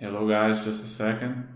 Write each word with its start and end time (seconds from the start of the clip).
Hello 0.00 0.26
guys, 0.26 0.64
just 0.64 0.82
a 0.82 0.86
second. 0.86 1.46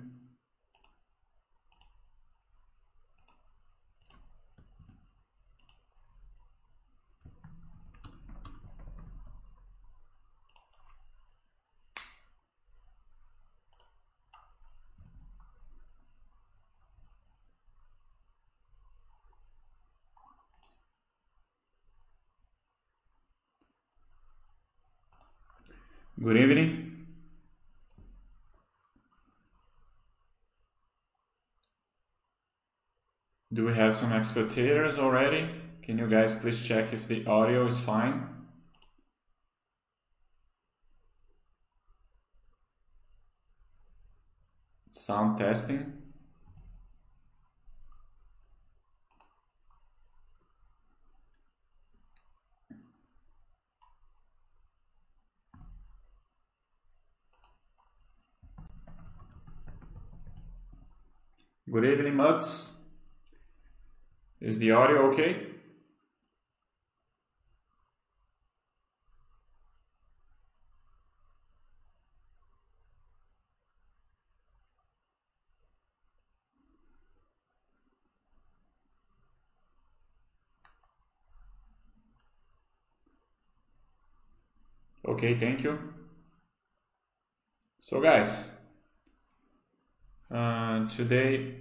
Good 26.23 26.37
evening. 26.37 26.94
Do 33.55 33.67
we 33.67 33.75
have 33.75 33.95
some 33.95 34.25
spectators 34.25 34.99
already? 34.99 35.49
Can 35.81 35.97
you 35.97 36.09
guys 36.09 36.35
please 36.35 36.67
check 36.67 36.93
if 36.93 37.07
the 37.07 37.25
audio 37.25 37.67
is 37.67 37.79
fine? 37.79 38.27
Sound 44.91 45.39
testing. 45.39 45.93
Good 61.71 61.85
evening, 61.85 62.17
Muds. 62.17 62.74
Is 64.45 64.59
the 64.59 64.73
audio 64.73 65.11
okay? 65.11 65.37
Okay, 85.09 85.39
thank 85.39 85.63
you. 85.63 85.79
So 87.81 87.99
guys, 88.03 88.49
uh, 90.31 90.87
today 90.91 91.61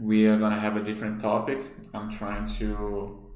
we 0.00 0.26
are 0.26 0.38
gonna 0.38 0.60
have 0.60 0.76
a 0.76 0.82
different 0.82 1.20
topic. 1.20 1.58
I'm 1.94 2.10
trying 2.10 2.46
to 2.58 3.28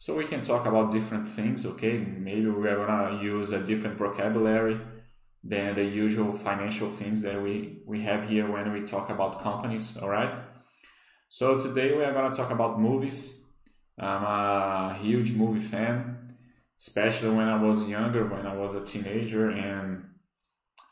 so 0.00 0.14
we 0.14 0.26
can 0.26 0.44
talk 0.44 0.64
about 0.64 0.92
different 0.92 1.26
things, 1.26 1.66
okay? 1.66 1.98
Maybe 1.98 2.46
we 2.46 2.68
are 2.68 2.86
gonna 2.86 3.20
use 3.20 3.50
a 3.50 3.58
different 3.58 3.98
vocabulary 3.98 4.80
than 5.42 5.74
the 5.74 5.84
usual 5.84 6.32
financial 6.32 6.88
things 6.88 7.20
that 7.22 7.42
we, 7.42 7.82
we 7.84 8.02
have 8.02 8.28
here 8.28 8.48
when 8.48 8.72
we 8.72 8.82
talk 8.82 9.10
about 9.10 9.42
companies, 9.42 9.96
all 9.96 10.08
right? 10.08 10.32
So 11.28 11.58
today 11.58 11.96
we 11.96 12.04
are 12.04 12.12
gonna 12.12 12.32
talk 12.32 12.52
about 12.52 12.78
movies. 12.80 13.44
I'm 13.98 14.22
a 14.22 14.94
huge 14.94 15.32
movie 15.32 15.58
fan, 15.58 16.36
especially 16.78 17.30
when 17.30 17.48
I 17.48 17.60
was 17.60 17.88
younger, 17.88 18.24
when 18.24 18.46
I 18.46 18.54
was 18.54 18.76
a 18.76 18.84
teenager 18.84 19.50
and 19.50 20.04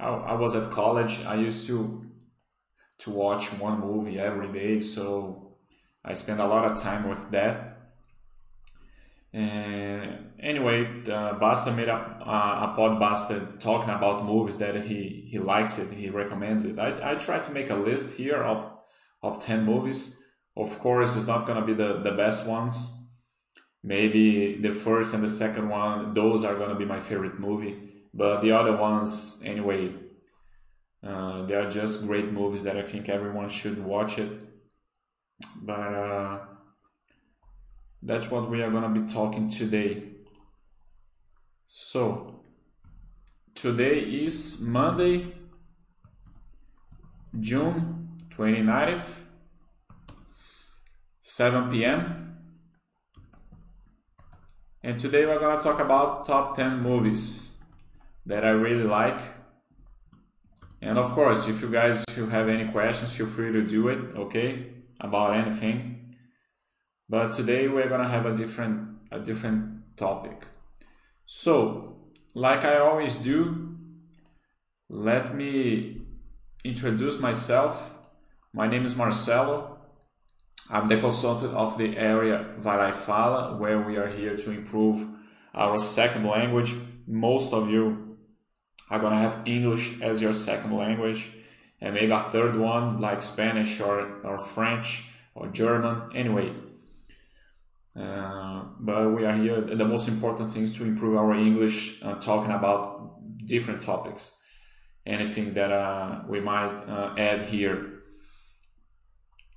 I, 0.01 0.09
I 0.09 0.35
was 0.35 0.57
at 0.57 0.73
college. 0.73 1.25
I 1.25 1.37
used 1.37 1.69
to 1.69 2.06
to 2.99 3.11
watch 3.11 3.47
one 3.55 3.81
movie 3.81 4.19
every 4.19 4.49
day, 4.53 4.81
so 4.81 5.57
I 6.05 6.15
spend 6.15 6.41
a 6.41 6.47
lot 6.47 6.71
of 6.71 6.81
time 6.81 7.09
with 7.09 7.31
that. 7.31 7.77
And 9.33 10.31
anyway, 10.41 11.03
uh, 11.11 11.35
Basta 11.35 11.73
made 11.73 11.89
a, 11.89 11.95
uh, 11.95 12.73
a 12.73 12.75
podcast 12.79 13.61
talking 13.61 13.91
about 13.91 14.25
movies 14.25 14.57
that 14.59 14.87
he, 14.87 15.29
he 15.31 15.39
likes 15.39 15.79
it, 15.79 15.93
he 15.93 16.09
recommends 16.09 16.65
it. 16.65 16.79
I, 16.79 17.13
I 17.13 17.15
try 17.17 17.41
to 17.41 17.53
make 17.53 17.69
a 17.69 17.75
list 17.75 18.17
here 18.17 18.43
of, 18.43 18.65
of 19.23 19.45
10 19.45 19.65
movies. 19.65 20.25
Of 20.57 20.79
course, 20.79 21.17
it's 21.17 21.27
not 21.27 21.47
going 21.47 21.61
to 21.61 21.67
be 21.67 21.75
the, 21.75 22.01
the 22.03 22.13
best 22.13 22.47
ones. 22.47 22.93
Maybe 23.83 24.59
the 24.61 24.71
first 24.73 25.13
and 25.13 25.23
the 25.23 25.29
second 25.29 25.69
one, 25.69 26.15
those 26.15 26.43
are 26.43 26.55
going 26.55 26.71
to 26.71 26.75
be 26.75 26.87
my 26.87 26.99
favorite 26.99 27.39
movie. 27.39 27.77
But 28.15 28.41
the 28.41 28.53
other 28.53 28.77
ones, 28.77 29.43
anyway, 29.45 29.93
uh, 31.03 31.45
they 31.47 31.55
are 31.55 31.71
just 31.71 32.07
great 32.07 32.33
movies 32.33 32.63
that 32.63 32.77
I 32.77 32.83
think 32.83 33.09
everyone 33.09 33.49
should 33.49 33.85
watch 33.85 34.19
it. 34.19 34.31
But 35.63 35.95
uh, 35.95 36.39
that's 38.03 38.31
what 38.31 38.51
we 38.51 38.63
are 38.63 38.71
gonna 38.71 39.01
be 39.01 39.07
talking 39.13 39.49
today. 39.49 40.05
So 41.67 42.41
today 43.55 44.01
is 44.01 44.61
Monday, 44.61 45.35
June 47.39 48.09
29th, 48.31 49.25
7 51.21 51.71
p.m. 51.71 52.39
And 54.83 54.99
today 54.99 55.27
we're 55.27 55.41
gonna 55.41 55.61
talk 55.61 55.81
about 55.81 56.27
top 56.27 56.57
10 56.57 56.81
movies 56.81 57.63
that 58.25 58.45
I 58.45 58.51
really 58.51 58.85
like 58.85 59.21
and 60.81 60.99
of 60.99 61.13
course, 61.13 61.49
if 61.49 61.63
you 61.63 61.71
guys 61.71 62.05
if 62.09 62.17
you 62.17 62.27
have 62.27 62.49
any 62.49 62.71
questions, 62.71 63.13
feel 63.13 63.27
free 63.27 63.53
to 63.53 63.63
do 63.63 63.89
it, 63.89 63.99
okay, 64.17 64.67
about 65.01 65.37
anything. 65.37 66.15
But 67.09 67.33
today 67.33 67.69
we're 67.69 67.89
gonna 67.89 68.09
have 68.09 68.27
a 68.27 68.37
different 68.37 68.99
a 69.11 69.21
different 69.21 69.97
topic. 69.97 70.47
So, 71.25 71.97
like 72.35 72.65
I 72.65 72.79
always 72.79 73.17
do, 73.17 73.77
let 74.89 75.35
me 75.35 76.03
introduce 76.65 77.19
myself. 77.19 77.91
My 78.53 78.67
name 78.67 78.85
is 78.85 78.97
Marcelo. 78.97 79.79
I'm 80.69 80.89
the 80.89 80.99
consultant 80.99 81.55
of 81.55 81.79
the 81.79 81.97
area 81.97 82.55
Vai 82.59 82.93
Fala, 82.93 83.57
where 83.57 83.81
we 83.81 83.97
are 83.97 84.09
here 84.09 84.37
to 84.37 84.51
improve 84.51 85.09
our 85.55 85.79
second 85.79 86.25
language. 86.25 86.75
Most 87.07 87.53
of 87.53 87.71
you 87.71 88.06
are 88.91 89.01
gonna 89.01 89.19
have 89.19 89.43
English 89.47 90.01
as 90.01 90.23
your 90.23 90.33
second 90.33 90.77
language, 90.77 91.33
and 91.81 91.95
maybe 91.95 92.13
a 92.13 92.21
third 92.21 92.57
one 92.57 93.01
like 93.01 93.23
Spanish 93.23 93.81
or, 93.81 94.21
or 94.25 94.39
French 94.39 95.05
or 95.35 95.49
German. 95.49 96.11
Anyway, 96.15 96.53
uh, 97.99 98.65
but 98.79 99.11
we 99.11 99.25
are 99.25 99.37
here. 99.37 99.61
The 99.61 99.85
most 99.85 100.09
important 100.09 100.51
thing 100.53 100.65
is 100.65 100.77
to 100.77 100.85
improve 100.85 101.17
our 101.17 101.35
English, 101.35 102.03
uh, 102.03 102.15
talking 102.15 102.53
about 102.53 103.21
different 103.45 103.81
topics. 103.81 104.41
Anything 105.05 105.55
that 105.55 105.71
uh, 105.71 106.23
we 106.29 106.41
might 106.41 106.77
uh, 106.89 107.15
add 107.17 107.43
here. 107.43 107.93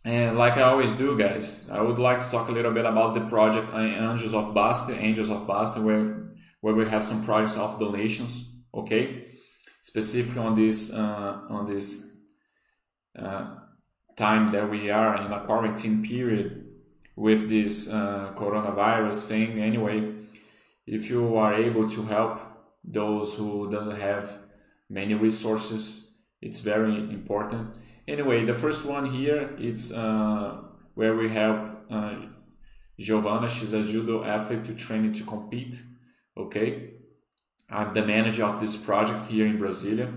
And 0.06 0.38
like 0.38 0.58
I 0.58 0.62
always 0.62 0.94
do, 0.94 1.18
guys, 1.18 1.70
I 1.70 1.82
would 1.82 1.98
like 1.98 2.20
to 2.20 2.30
talk 2.30 2.50
a 2.50 2.52
little 2.52 2.72
bit 2.72 2.86
about 2.86 3.16
the 3.16 3.22
project 3.22 3.74
uh, 3.74 3.80
Angels 3.80 4.34
of 4.34 4.54
Basti, 4.54 4.94
Angels 4.94 5.30
of 5.30 5.48
Basti, 5.48 5.82
where 5.82 6.30
where 6.62 6.76
we 6.76 6.88
have 6.88 7.04
some 7.04 7.24
projects 7.24 7.58
of 7.58 7.80
donations 7.80 8.49
okay? 8.74 9.26
Specifically 9.82 10.40
on 10.40 10.56
this 10.56 10.94
uh, 10.94 11.42
on 11.50 11.66
this 11.74 12.18
uh, 13.18 13.56
time 14.16 14.52
that 14.52 14.70
we 14.70 14.90
are 14.90 15.16
in 15.26 15.32
a 15.32 15.46
quarantine 15.46 16.04
period 16.04 16.66
with 17.16 17.50
this 17.50 17.90
uh, 17.90 18.34
coronavirus 18.38 19.24
thing. 19.28 19.60
Anyway 19.60 20.16
if 20.86 21.10
you 21.10 21.38
are 21.38 21.54
able 21.54 21.88
to 21.88 22.04
help 22.04 22.42
those 22.84 23.36
who 23.36 23.70
doesn't 23.72 24.00
have 24.00 24.38
many 24.90 25.14
resources 25.14 26.18
it's 26.42 26.60
very 26.60 26.96
important. 26.96 27.78
Anyway 28.08 28.46
the 28.46 28.54
first 28.54 28.86
one 28.86 29.06
here 29.10 29.56
it's 29.58 29.92
uh, 29.92 30.62
where 30.96 31.16
we 31.16 31.30
help 31.30 31.60
uh, 31.90 32.16
Giovanna. 33.00 33.50
She's 33.50 33.74
a 33.74 33.84
judo 33.84 34.24
athlete 34.26 34.66
to 34.66 34.74
train 34.76 35.14
to 35.14 35.24
compete. 35.24 35.82
Okay 36.38 36.99
I'm 37.72 37.94
the 37.94 38.06
manager 38.06 38.46
of 38.46 38.60
this 38.60 38.76
project 38.76 39.30
here 39.30 39.46
in 39.46 39.60
Brasilia. 39.60 40.12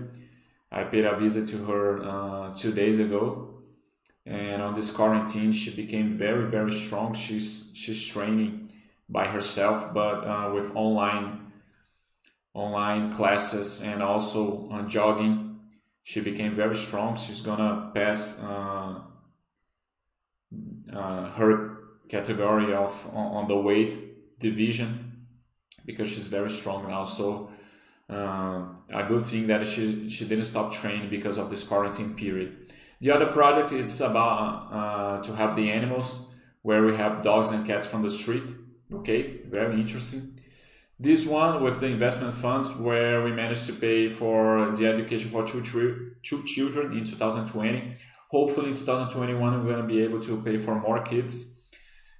I 0.71 0.83
paid 0.85 1.05
a 1.05 1.15
visit 1.15 1.47
to 1.49 1.65
her 1.65 2.03
uh, 2.03 2.55
two 2.55 2.71
days 2.71 2.97
ago, 2.97 3.61
and 4.25 4.61
on 4.61 4.73
this 4.73 4.89
quarantine, 4.89 5.53
she 5.53 5.69
became 5.69 6.17
very, 6.17 6.49
very 6.49 6.73
strong. 6.73 7.13
She's 7.13 7.71
she's 7.75 8.03
training 8.07 8.71
by 9.07 9.27
herself, 9.27 9.93
but 9.93 10.25
uh, 10.25 10.51
with 10.53 10.75
online 10.75 11.51
online 12.55 13.13
classes 13.13 13.81
and 13.81 14.01
also 14.01 14.69
uh, 14.71 14.81
jogging. 14.87 15.59
She 16.03 16.21
became 16.21 16.53
very 16.53 16.75
strong. 16.75 17.17
She's 17.17 17.41
gonna 17.41 17.91
pass 17.93 18.43
uh, 18.43 18.99
uh, 20.91 21.31
her 21.31 21.77
category 22.09 22.73
of 22.73 23.07
on, 23.13 23.43
on 23.43 23.47
the 23.47 23.57
weight 23.57 24.39
division 24.39 25.02
because 25.85 26.09
she's 26.09 26.27
very 26.27 26.49
strong 26.49 26.87
now. 26.87 27.05
So 27.05 27.49
uh, 28.09 28.65
a 28.89 29.03
good 29.07 29.25
thing 29.25 29.47
that 29.47 29.67
she 29.67 30.09
she 30.09 30.25
didn't 30.25 30.45
stop 30.45 30.73
training 30.73 31.09
because 31.09 31.37
of 31.37 31.49
this 31.49 31.63
quarantine 31.63 32.15
period. 32.15 32.73
The 33.01 33.11
other 33.11 33.27
project 33.27 33.71
it's 33.71 33.99
about 33.99 34.69
uh, 34.71 35.23
to 35.23 35.35
help 35.35 35.55
the 35.55 35.71
animals, 35.71 36.33
where 36.61 36.85
we 36.85 36.95
have 36.95 37.23
dogs 37.23 37.51
and 37.51 37.65
cats 37.65 37.85
from 37.85 38.03
the 38.03 38.09
street. 38.09 38.43
Okay, 38.93 39.41
very 39.49 39.75
interesting. 39.75 40.39
This 40.99 41.25
one 41.25 41.63
with 41.63 41.79
the 41.79 41.87
investment 41.87 42.33
funds, 42.33 42.73
where 42.75 43.23
we 43.23 43.31
managed 43.31 43.65
to 43.65 43.73
pay 43.73 44.09
for 44.09 44.73
the 44.77 44.87
education 44.87 45.27
for 45.27 45.45
two, 45.45 45.61
two 46.21 46.43
children 46.45 46.95
in 46.97 47.03
2020. 47.03 47.95
Hopefully, 48.29 48.69
in 48.69 48.75
2021, 48.75 49.65
we're 49.65 49.71
going 49.71 49.81
to 49.81 49.87
be 49.87 50.01
able 50.01 50.21
to 50.21 50.41
pay 50.41 50.57
for 50.57 50.75
more 50.79 51.01
kids. 51.01 51.52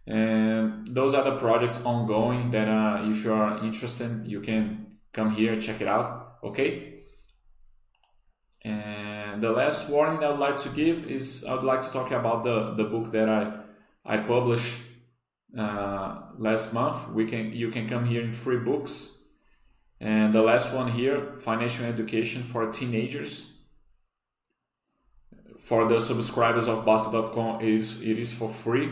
And 0.05 0.87
those 0.87 1.13
are 1.13 1.23
the 1.23 1.37
projects 1.37 1.83
ongoing 1.85 2.51
that, 2.51 2.67
uh, 2.67 3.09
if 3.09 3.23
you 3.23 3.33
are 3.33 3.63
interested, 3.63 4.27
you 4.27 4.41
can 4.41 4.97
come 5.13 5.31
here 5.31 5.53
and 5.53 5.61
check 5.61 5.79
it 5.79 5.87
out. 5.87 6.39
Okay. 6.43 7.03
And 8.65 9.41
the 9.41 9.51
last 9.51 9.89
warning 9.89 10.23
I 10.23 10.29
would 10.29 10.39
like 10.39 10.57
to 10.57 10.69
give 10.69 11.09
is 11.09 11.45
I 11.45 11.53
would 11.53 11.63
like 11.63 11.81
to 11.83 11.91
talk 11.91 12.11
about 12.11 12.43
the, 12.43 12.73
the 12.73 12.83
book 12.83 13.11
that 13.11 13.29
I 13.29 13.63
I 14.05 14.17
published 14.17 14.81
uh, 15.57 16.21
last 16.37 16.73
month. 16.73 17.09
We 17.09 17.25
can 17.25 17.53
you 17.53 17.69
can 17.71 17.87
come 17.87 18.05
here 18.05 18.21
in 18.21 18.33
free 18.33 18.59
books, 18.59 19.23
and 19.99 20.33
the 20.33 20.41
last 20.41 20.73
one 20.73 20.91
here, 20.91 21.35
financial 21.39 21.85
education 21.85 22.43
for 22.43 22.71
teenagers. 22.71 23.49
For 25.59 25.87
the 25.87 25.99
subscribers 26.01 26.67
of 26.67 26.83
Bastter.com, 26.83 27.61
is 27.61 28.01
it 28.01 28.19
is 28.19 28.33
for 28.33 28.49
free, 28.49 28.89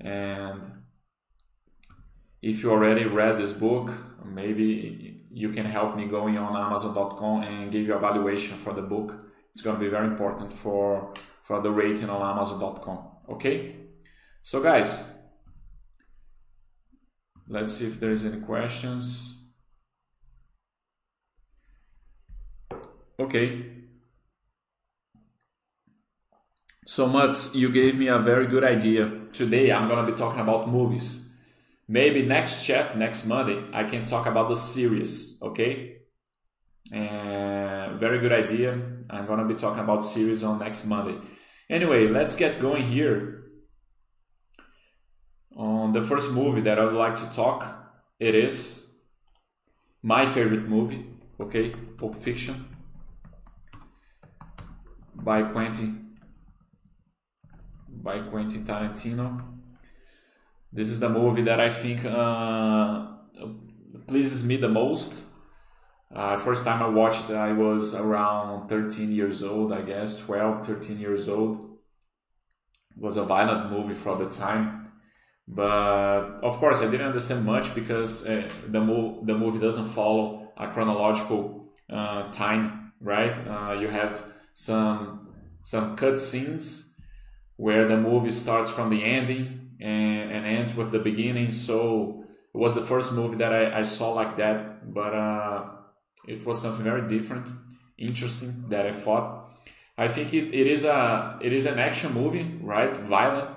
and 0.00 0.82
if 2.42 2.62
you 2.62 2.70
already 2.70 3.04
read 3.04 3.38
this 3.38 3.52
book, 3.52 3.92
maybe 4.24 5.26
you 5.30 5.50
can 5.50 5.66
help 5.66 5.96
me 5.96 6.06
going 6.06 6.38
on 6.38 6.56
Amazon.com 6.56 7.42
and 7.42 7.70
give 7.70 7.86
you 7.86 7.94
a 7.94 7.98
valuation 7.98 8.56
for 8.56 8.72
the 8.72 8.82
book. 8.82 9.14
It's 9.52 9.62
going 9.62 9.76
to 9.76 9.84
be 9.84 9.90
very 9.90 10.06
important 10.06 10.52
for 10.52 11.12
for 11.42 11.60
the 11.60 11.70
rating 11.70 12.08
on 12.08 12.22
Amazon.com. 12.22 12.98
Okay, 13.28 13.76
so 14.42 14.62
guys, 14.62 15.14
let's 17.48 17.74
see 17.74 17.86
if 17.86 17.98
there's 17.98 18.24
any 18.24 18.40
questions. 18.40 19.40
Okay. 23.18 23.79
So 26.86 27.06
much 27.06 27.54
you 27.54 27.70
gave 27.70 27.94
me 27.96 28.08
a 28.08 28.18
very 28.18 28.46
good 28.46 28.64
idea. 28.64 29.10
Today 29.32 29.70
I'm 29.70 29.88
to 30.04 30.10
be 30.10 30.16
talking 30.16 30.40
about 30.40 30.68
movies. 30.68 31.36
Maybe 31.86 32.22
next 32.22 32.64
chat, 32.64 32.96
next 32.96 33.26
Monday, 33.26 33.62
I 33.72 33.84
can 33.84 34.06
talk 34.06 34.26
about 34.26 34.48
the 34.48 34.56
series, 34.56 35.40
okay? 35.42 35.98
And 36.90 38.00
very 38.00 38.18
good 38.20 38.32
idea. 38.32 38.80
I'm 39.10 39.26
to 39.40 39.44
be 39.44 39.54
talking 39.54 39.82
about 39.82 40.04
series 40.04 40.42
on 40.42 40.60
next 40.60 40.86
Monday. 40.86 41.18
Anyway, 41.68 42.08
let's 42.08 42.34
get 42.34 42.60
going 42.60 42.88
here 42.88 43.44
on 45.56 45.92
the 45.92 46.02
first 46.02 46.30
movie 46.30 46.62
that 46.62 46.78
I 46.78 46.84
would 46.84 46.94
like 46.94 47.16
to 47.16 47.30
talk. 47.32 47.66
It 48.18 48.34
is 48.34 48.94
my 50.02 50.26
favorite 50.26 50.68
movie, 50.68 51.06
okay? 51.40 51.70
Pulp 51.98 52.14
Fiction 52.14 52.66
by 55.14 55.42
Quentin 55.42 56.09
by 58.02 58.20
Quentin 58.20 58.64
Tarantino. 58.64 59.40
This 60.72 60.88
is 60.88 61.00
the 61.00 61.08
movie 61.08 61.42
that 61.42 61.60
I 61.60 61.70
think 61.70 62.04
uh, 62.04 63.06
pleases 64.06 64.46
me 64.46 64.56
the 64.56 64.68
most. 64.68 65.24
Uh, 66.14 66.36
first 66.36 66.64
time 66.64 66.82
I 66.82 66.88
watched 66.88 67.30
it, 67.30 67.34
I 67.36 67.52
was 67.52 67.94
around 67.94 68.68
13 68.68 69.12
years 69.12 69.42
old, 69.42 69.72
I 69.72 69.82
guess, 69.82 70.18
12, 70.18 70.66
13 70.66 70.98
years 70.98 71.28
old. 71.28 71.78
It 72.96 73.02
was 73.02 73.16
a 73.16 73.24
violent 73.24 73.70
movie 73.70 73.94
for 73.94 74.16
the 74.16 74.28
time. 74.28 74.90
But 75.46 76.40
of 76.42 76.58
course, 76.58 76.80
I 76.80 76.90
didn't 76.90 77.06
understand 77.06 77.44
much 77.44 77.74
because 77.74 78.26
uh, 78.26 78.48
the, 78.68 78.80
mo- 78.80 79.20
the 79.24 79.34
movie 79.34 79.58
doesn't 79.58 79.88
follow 79.88 80.52
a 80.56 80.68
chronological 80.68 81.72
uh, 81.88 82.30
time, 82.30 82.92
right? 83.00 83.34
Uh, 83.48 83.72
you 83.80 83.88
have 83.88 84.22
some 84.52 85.26
some 85.62 85.96
cut 85.96 86.20
scenes 86.20 86.89
where 87.60 87.86
the 87.86 87.96
movie 87.96 88.30
starts 88.30 88.70
from 88.70 88.88
the 88.88 89.04
ending 89.04 89.72
and, 89.80 90.32
and 90.32 90.46
ends 90.46 90.74
with 90.74 90.90
the 90.92 90.98
beginning. 90.98 91.52
So 91.52 92.24
it 92.54 92.58
was 92.58 92.74
the 92.74 92.80
first 92.80 93.12
movie 93.12 93.36
that 93.36 93.52
I, 93.52 93.80
I 93.80 93.82
saw 93.82 94.14
like 94.14 94.38
that, 94.38 94.94
but 94.94 95.12
uh, 95.12 95.64
it 96.26 96.46
was 96.46 96.62
something 96.62 96.82
very 96.82 97.06
different, 97.06 97.50
interesting 97.98 98.64
that 98.70 98.86
I 98.86 98.92
thought. 98.92 99.50
I 99.98 100.08
think 100.08 100.32
it, 100.32 100.54
it 100.54 100.66
is 100.66 100.84
a 100.84 101.38
it 101.42 101.52
is 101.52 101.66
an 101.66 101.78
action 101.78 102.14
movie, 102.14 102.46
right? 102.62 102.96
Violent, 102.96 103.50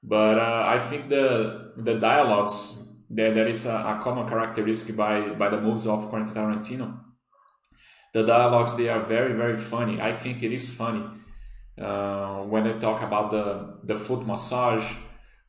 but 0.00 0.38
uh, 0.38 0.62
I 0.68 0.78
think 0.78 1.08
the 1.08 1.72
the 1.76 1.94
dialogues 1.94 2.88
that 3.10 3.34
that 3.34 3.48
is 3.48 3.66
a, 3.66 3.74
a, 3.74 4.00
common 4.00 4.28
characteristic 4.28 4.94
by 4.94 5.30
by 5.30 5.48
the 5.48 5.60
movies 5.60 5.88
of 5.88 6.08
Quentin 6.08 6.32
Tarantino. 6.32 7.00
The 8.12 8.22
dialogues 8.24 8.76
they 8.76 8.88
are 8.88 9.02
very 9.02 9.32
very 9.32 9.56
funny. 9.56 10.00
I 10.00 10.12
think 10.12 10.40
it 10.44 10.52
is 10.52 10.72
funny 10.72 11.02
uh, 11.78 12.38
when 12.42 12.64
they 12.64 12.78
talk 12.78 13.02
about 13.02 13.30
the 13.30 13.78
the 13.84 13.96
foot 13.98 14.26
massage, 14.26 14.94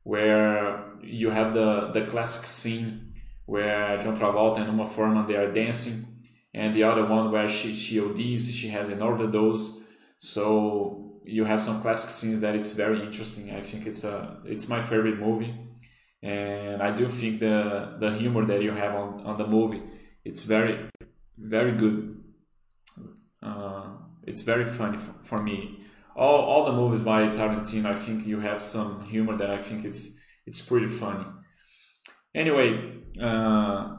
where 0.04 0.84
you 1.02 1.30
have 1.30 1.54
the 1.54 1.92
the 1.94 2.06
classic 2.06 2.46
scene 2.46 3.14
where 3.46 4.00
John 4.02 4.18
Travolta 4.18 4.58
and 4.58 4.68
Uma 4.68 4.88
Thurman 4.88 5.28
they 5.28 5.36
are 5.36 5.52
dancing, 5.52 6.06
and 6.54 6.76
the 6.76 6.84
other 6.84 7.06
one 7.06 7.32
where 7.32 7.48
she 7.48 7.74
she 7.76 8.00
ODs, 8.00 8.54
she 8.54 8.70
has 8.70 8.90
an 8.90 9.02
overdose. 9.02 9.84
So 10.20 11.22
you 11.26 11.46
have 11.46 11.62
some 11.62 11.82
classic 11.82 12.10
scenes 12.10 12.42
that 12.42 12.56
it's 12.56 12.72
very 12.72 13.02
interesting. 13.02 13.54
I 13.56 13.62
think 13.62 13.86
it's 13.88 14.04
a 14.04 14.42
it's 14.46 14.68
my 14.68 14.82
favorite 14.82 15.20
movie, 15.20 15.54
and 16.22 16.82
I 16.82 16.92
do 16.92 17.08
think 17.08 17.40
the 17.40 17.98
the 18.00 18.12
humor 18.12 18.46
that 18.46 18.62
you 18.62 18.72
have 18.72 18.96
on, 18.96 19.26
on 19.26 19.38
the 19.38 19.48
movie 19.48 19.82
it's 20.24 20.44
very 20.44 20.90
very 21.38 21.72
good. 21.72 22.24
Uh, 23.42 23.88
it's 24.24 24.42
very 24.42 24.66
funny 24.66 24.98
for 25.24 25.42
me. 25.42 25.81
All, 26.15 26.41
all 26.41 26.65
the 26.65 26.74
movies 26.74 27.01
by 27.01 27.24
Tarantino, 27.30 27.86
I 27.86 27.96
think 27.96 28.25
you 28.25 28.39
have 28.39 28.62
some 28.62 29.06
humor 29.06 29.38
that 29.38 29.50
I 29.50 29.58
think 29.58 29.86
it's 29.86 30.20
it's 30.46 30.62
pretty 30.62 30.88
funny. 30.88 31.25
Anyway, 32.34 33.00
uh, 33.22 33.96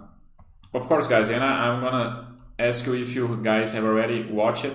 of 0.74 0.82
course, 0.86 1.06
guys, 1.06 1.30
and 1.30 1.42
I, 1.42 1.68
I'm 1.68 1.80
gonna 1.80 2.38
ask 2.58 2.86
you 2.86 2.94
if 2.94 3.14
you 3.14 3.40
guys 3.42 3.72
have 3.72 3.84
already 3.84 4.30
watched 4.30 4.64
it. 4.64 4.74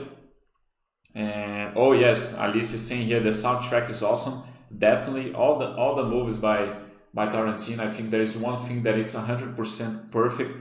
And 1.15 1.73
oh 1.75 1.93
yes, 1.93 2.35
Alice 2.35 2.73
is 2.73 2.85
saying 2.87 3.07
here 3.07 3.19
the 3.19 3.29
soundtrack 3.29 3.89
is 3.89 4.03
awesome. 4.03 4.43
Definitely, 4.75 5.33
all 5.33 5.57
the 5.59 5.67
all 5.75 5.95
the 5.95 6.05
movies 6.05 6.37
by 6.37 6.77
by 7.13 7.27
Tarantino, 7.27 7.79
I 7.79 7.91
think 7.91 8.11
there 8.11 8.21
is 8.21 8.37
one 8.37 8.59
thing 8.59 8.83
that 8.83 8.97
it's 8.97 9.13
hundred 9.15 9.55
percent 9.55 10.11
perfect. 10.11 10.51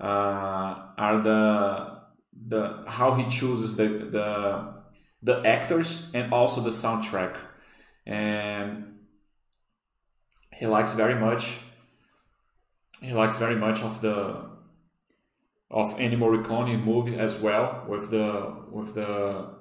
Uh, 0.00 0.90
are 0.98 1.22
the 1.22 2.00
the 2.46 2.84
how 2.86 3.14
he 3.14 3.28
chooses 3.28 3.76
the 3.76 3.86
the 3.86 4.74
the 5.24 5.42
actors 5.46 6.10
and 6.14 6.32
also 6.32 6.60
the 6.60 6.70
soundtrack, 6.70 7.36
and 8.06 8.98
he 10.52 10.66
likes 10.66 10.92
very 10.94 11.14
much. 11.14 11.58
He 13.00 13.12
likes 13.12 13.36
very 13.38 13.56
much 13.56 13.80
of 13.80 14.00
the 14.00 14.50
of 15.70 15.96
Ennio 15.98 16.18
Morricone 16.18 16.82
movie 16.84 17.16
as 17.16 17.40
well 17.40 17.84
with 17.88 18.10
the 18.10 18.54
with 18.70 18.94
the 18.94 19.54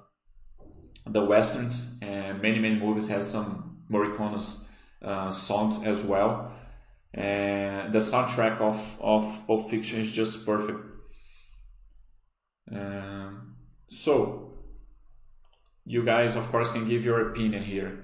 the 1.05 1.23
westerns. 1.23 1.99
And 2.01 2.41
many 2.41 2.59
many 2.59 2.75
movies 2.75 3.07
have 3.07 3.23
some 3.23 3.83
Morricone's 3.89 4.69
uh, 5.01 5.31
songs 5.31 5.85
as 5.85 6.03
well. 6.03 6.51
And 7.13 7.93
the 7.93 7.99
soundtrack 7.99 8.59
of 8.59 8.99
of 9.01 9.47
Pulp 9.47 9.69
Fiction 9.69 10.01
is 10.01 10.13
just 10.13 10.45
perfect. 10.45 10.79
Um, 12.71 13.55
so 13.87 14.42
you 15.85 16.03
guys 16.03 16.35
of 16.35 16.49
course 16.49 16.71
can 16.71 16.87
give 16.87 17.05
your 17.05 17.29
opinion 17.29 17.63
here. 17.63 18.03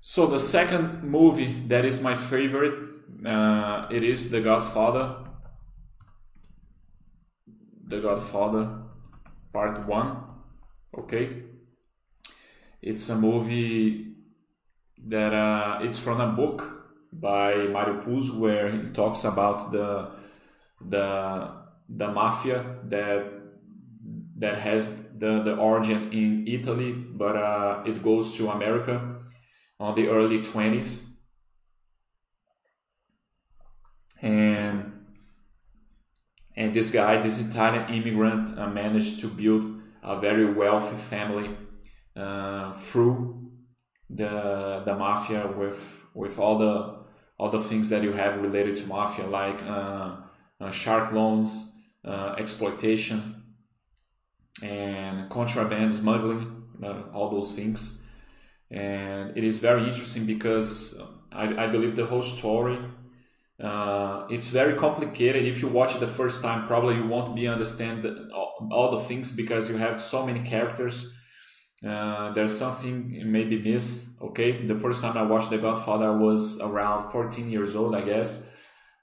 So 0.00 0.26
the 0.26 0.38
second 0.38 1.02
movie 1.02 1.64
that 1.68 1.84
is 1.84 2.02
my 2.02 2.14
favorite 2.14 2.88
uh, 3.24 3.86
it 3.90 4.02
is 4.02 4.30
The 4.30 4.40
Godfather. 4.40 5.16
The 7.86 8.00
Godfather 8.00 8.82
Part 9.52 9.86
1 9.86 10.16
okay. 10.98 11.42
It's 12.82 13.08
a 13.10 13.16
movie 13.16 14.14
that 15.06 15.34
uh, 15.34 15.80
it's 15.82 15.98
from 15.98 16.20
a 16.20 16.28
book 16.28 16.80
by 17.12 17.54
Mario 17.66 18.00
Puzo 18.00 18.38
where 18.38 18.70
he 18.70 18.78
talks 18.90 19.24
about 19.24 19.72
the 19.72 20.10
the 20.80 21.50
the 21.88 22.08
mafia 22.08 22.76
that 22.84 23.39
that 24.40 24.58
has 24.58 25.04
the, 25.18 25.42
the 25.42 25.54
origin 25.54 26.12
in 26.12 26.46
Italy, 26.48 26.92
but 26.92 27.36
uh, 27.36 27.82
it 27.86 28.02
goes 28.02 28.36
to 28.38 28.48
America 28.48 29.20
on 29.78 29.94
the 29.94 30.08
early 30.08 30.40
20s. 30.40 31.06
And 34.22 34.96
and 36.56 36.74
this 36.74 36.90
guy, 36.90 37.16
this 37.18 37.40
Italian 37.40 37.88
immigrant, 37.88 38.58
uh, 38.58 38.68
managed 38.68 39.20
to 39.20 39.28
build 39.28 39.80
a 40.02 40.20
very 40.20 40.52
wealthy 40.52 40.96
family 40.96 41.56
uh, 42.16 42.74
through 42.74 43.50
the 44.10 44.82
the 44.84 44.94
mafia 44.94 45.46
with 45.46 46.02
with 46.12 46.38
all 46.38 46.58
the 46.58 47.00
all 47.38 47.50
the 47.50 47.60
things 47.60 47.88
that 47.88 48.02
you 48.02 48.12
have 48.12 48.42
related 48.42 48.76
to 48.76 48.86
mafia, 48.86 49.26
like 49.26 49.62
uh, 49.62 50.16
uh, 50.60 50.70
shark 50.70 51.12
loans, 51.12 51.74
uh, 52.04 52.34
exploitation, 52.36 53.39
and 54.62 55.30
contraband 55.30 55.94
smuggling, 55.94 56.64
uh, 56.82 57.02
all 57.12 57.30
those 57.30 57.52
things. 57.52 58.02
And 58.70 59.36
it 59.36 59.44
is 59.44 59.58
very 59.58 59.88
interesting 59.88 60.26
because 60.26 61.02
I, 61.32 61.64
I 61.64 61.66
believe 61.66 61.96
the 61.96 62.06
whole 62.06 62.22
story 62.22 62.78
uh, 63.62 64.26
it's 64.30 64.48
very 64.48 64.74
complicated. 64.74 65.44
If 65.44 65.60
you 65.60 65.68
watch 65.68 65.94
it 65.94 66.00
the 66.00 66.06
first 66.06 66.42
time, 66.42 66.66
probably 66.66 66.94
you 66.94 67.06
won't 67.06 67.34
be 67.36 67.46
understand 67.46 68.02
the, 68.02 68.30
all, 68.34 68.68
all, 68.72 68.90
the 68.92 69.00
things 69.00 69.30
because 69.30 69.68
you 69.68 69.76
have 69.76 70.00
so 70.00 70.26
many 70.26 70.40
characters. 70.40 71.14
Uh, 71.86 72.32
there's 72.32 72.56
something 72.56 73.22
maybe 73.30 73.58
miss. 73.58 74.16
Okay, 74.22 74.66
the 74.66 74.76
first 74.76 75.02
time 75.02 75.16
I 75.16 75.22
watched 75.22 75.50
The 75.50 75.58
Godfather, 75.58 76.06
I 76.06 76.16
was 76.16 76.58
around 76.60 77.10
14 77.10 77.50
years 77.50 77.76
old, 77.76 77.94
I 77.94 78.00
guess. 78.00 78.50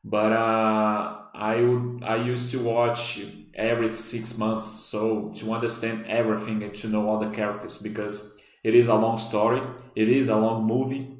But 0.03 0.31
uh, 0.31 1.17
I 1.35 1.61
would 1.61 2.03
I 2.03 2.15
used 2.15 2.49
to 2.51 2.59
watch 2.59 3.21
every 3.57 3.89
six 3.89 4.37
months, 4.37 4.65
so 4.65 5.31
to 5.35 5.51
understand 5.51 6.05
everything 6.07 6.63
and 6.63 6.73
to 6.75 6.87
know 6.87 7.09
all 7.09 7.19
the 7.19 7.31
characters 7.31 7.77
because 7.77 8.39
it 8.63 8.75
is 8.75 8.87
a 8.87 8.95
long 8.95 9.17
story. 9.17 9.61
It 9.95 10.09
is 10.09 10.29
a 10.29 10.37
long 10.37 10.65
movie, 10.65 11.17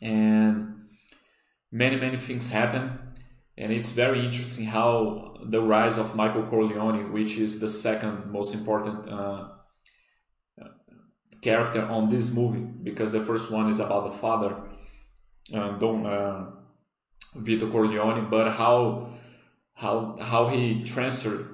and 0.00 0.70
many 1.72 1.96
many 1.96 2.16
things 2.16 2.50
happen 2.50 2.98
and 3.56 3.72
it's 3.72 3.92
very 3.92 4.24
interesting 4.24 4.64
how 4.64 5.36
the 5.44 5.60
rise 5.60 5.98
of 5.98 6.16
michael 6.16 6.42
corleone 6.44 7.12
which 7.12 7.36
is 7.36 7.60
the 7.60 7.68
second 7.68 8.30
most 8.30 8.54
important 8.54 9.08
uh, 9.08 9.48
character 11.42 11.82
on 11.86 12.08
this 12.10 12.32
movie 12.32 12.66
because 12.82 13.12
the 13.12 13.20
first 13.20 13.52
one 13.52 13.68
is 13.70 13.78
about 13.78 14.04
the 14.04 14.18
father 14.18 14.56
uh, 15.54 15.78
don 15.78 16.06
uh, 16.06 16.50
vito 17.36 17.70
corleone 17.70 18.28
but 18.28 18.50
how 18.52 19.08
how 19.80 20.16
how 20.20 20.42
he 20.52 20.62
transferred 20.84 21.44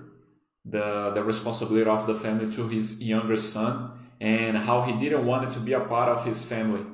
the 0.65 1.13
the 1.17 1.23
responsibility 1.33 1.89
of 1.89 2.07
the 2.07 2.15
family 2.15 2.49
to 2.53 2.69
his 2.69 3.03
younger 3.03 3.37
son 3.37 3.73
and 4.21 4.57
how 4.57 4.83
he 4.83 4.93
didn't 5.03 5.25
want 5.25 5.47
it 5.47 5.53
to 5.53 5.61
be 5.61 5.73
a 5.73 5.81
part 5.81 6.09
of 6.09 6.25
his 6.25 6.43
family 6.53 6.85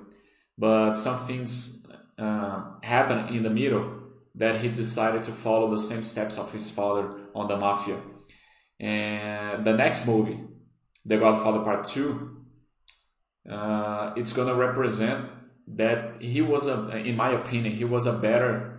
but 0.59 0.95
some 0.95 1.19
things 1.27 1.87
uh, 2.19 2.63
happened 2.83 3.35
in 3.35 3.43
the 3.43 3.51
middle 3.51 4.03
that 4.35 4.61
he 4.61 4.69
decided 4.69 5.23
to 5.25 5.33
follow 5.33 5.71
the 5.71 5.79
same 5.79 6.03
steps 6.03 6.39
of 6.39 6.53
his 6.53 6.71
father 6.71 7.11
on 7.35 7.49
the 7.49 7.57
mafia. 7.57 7.99
And 8.81 9.65
the 9.65 9.75
next 9.75 10.07
movie, 10.07 10.41
The 11.05 11.19
Godfather 11.19 11.61
Part 11.61 11.89
2, 11.89 12.37
uh, 13.51 14.13
it's 14.17 14.33
gonna 14.33 14.55
represent 14.55 15.31
that 15.69 16.21
he 16.21 16.43
was 16.43 16.67
a, 16.67 16.97
in 16.97 17.17
my 17.17 17.31
opinion, 17.33 17.75
he 17.75 17.85
was 17.85 18.07
a 18.07 18.13
better, 18.13 18.72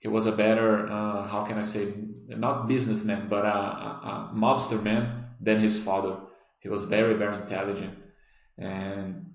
he 0.00 0.08
was 0.08 0.26
a 0.26 0.32
better, 0.32 0.88
uh, 0.88 1.28
how 1.28 1.44
can 1.44 1.58
I 1.58 1.62
say, 1.62 1.92
not 2.26 2.66
businessman, 2.66 3.28
but 3.28 3.44
a, 3.44 3.48
a, 3.48 4.30
a 4.32 4.32
mobster 4.34 4.82
man 4.82 5.26
than 5.40 5.60
his 5.60 5.82
father. 5.82 6.16
He 6.58 6.68
was 6.68 6.84
very, 6.84 7.14
very 7.14 7.36
intelligent, 7.36 7.94
and 8.58 9.26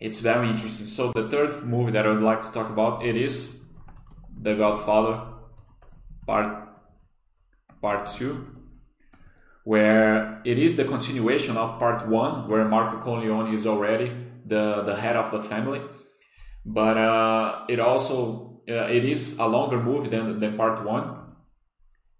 it's 0.00 0.20
very 0.20 0.48
interesting. 0.48 0.86
So 0.86 1.12
the 1.12 1.28
third 1.28 1.64
movie 1.64 1.92
that 1.92 2.06
I 2.06 2.10
would 2.10 2.22
like 2.22 2.42
to 2.42 2.52
talk 2.52 2.70
about 2.70 3.04
it 3.04 3.16
is 3.16 3.64
The 4.40 4.54
Godfather 4.54 5.20
Part 6.26 6.68
Part 7.80 8.08
Two, 8.08 8.32
where 9.64 10.42
it 10.44 10.58
is 10.58 10.76
the 10.76 10.84
continuation 10.84 11.56
of 11.56 11.78
Part 11.78 12.08
One, 12.08 12.48
where 12.48 12.64
Marco 12.64 12.98
Corleone 13.00 13.52
is 13.54 13.66
already 13.66 14.10
the 14.46 14.82
the 14.82 14.96
head 14.96 15.16
of 15.16 15.30
the 15.30 15.42
family, 15.42 15.80
but 16.64 16.96
uh, 16.96 17.64
it 17.68 17.80
also 17.80 18.53
uh, 18.68 18.86
it 18.88 19.04
is 19.04 19.38
a 19.38 19.46
longer 19.46 19.78
movie 19.78 20.08
than 20.08 20.40
than 20.40 20.56
Part 20.56 20.84
One, 20.84 21.18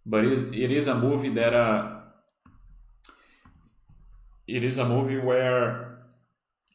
but 0.04 0.24
it 0.24 0.32
is 0.32 0.52
it 0.52 0.70
is 0.70 0.86
a 0.86 0.94
movie 0.94 1.30
that 1.30 1.54
uh, 1.54 2.00
it 4.46 4.64
is 4.64 4.78
a 4.78 4.84
movie 4.84 5.18
where 5.18 5.98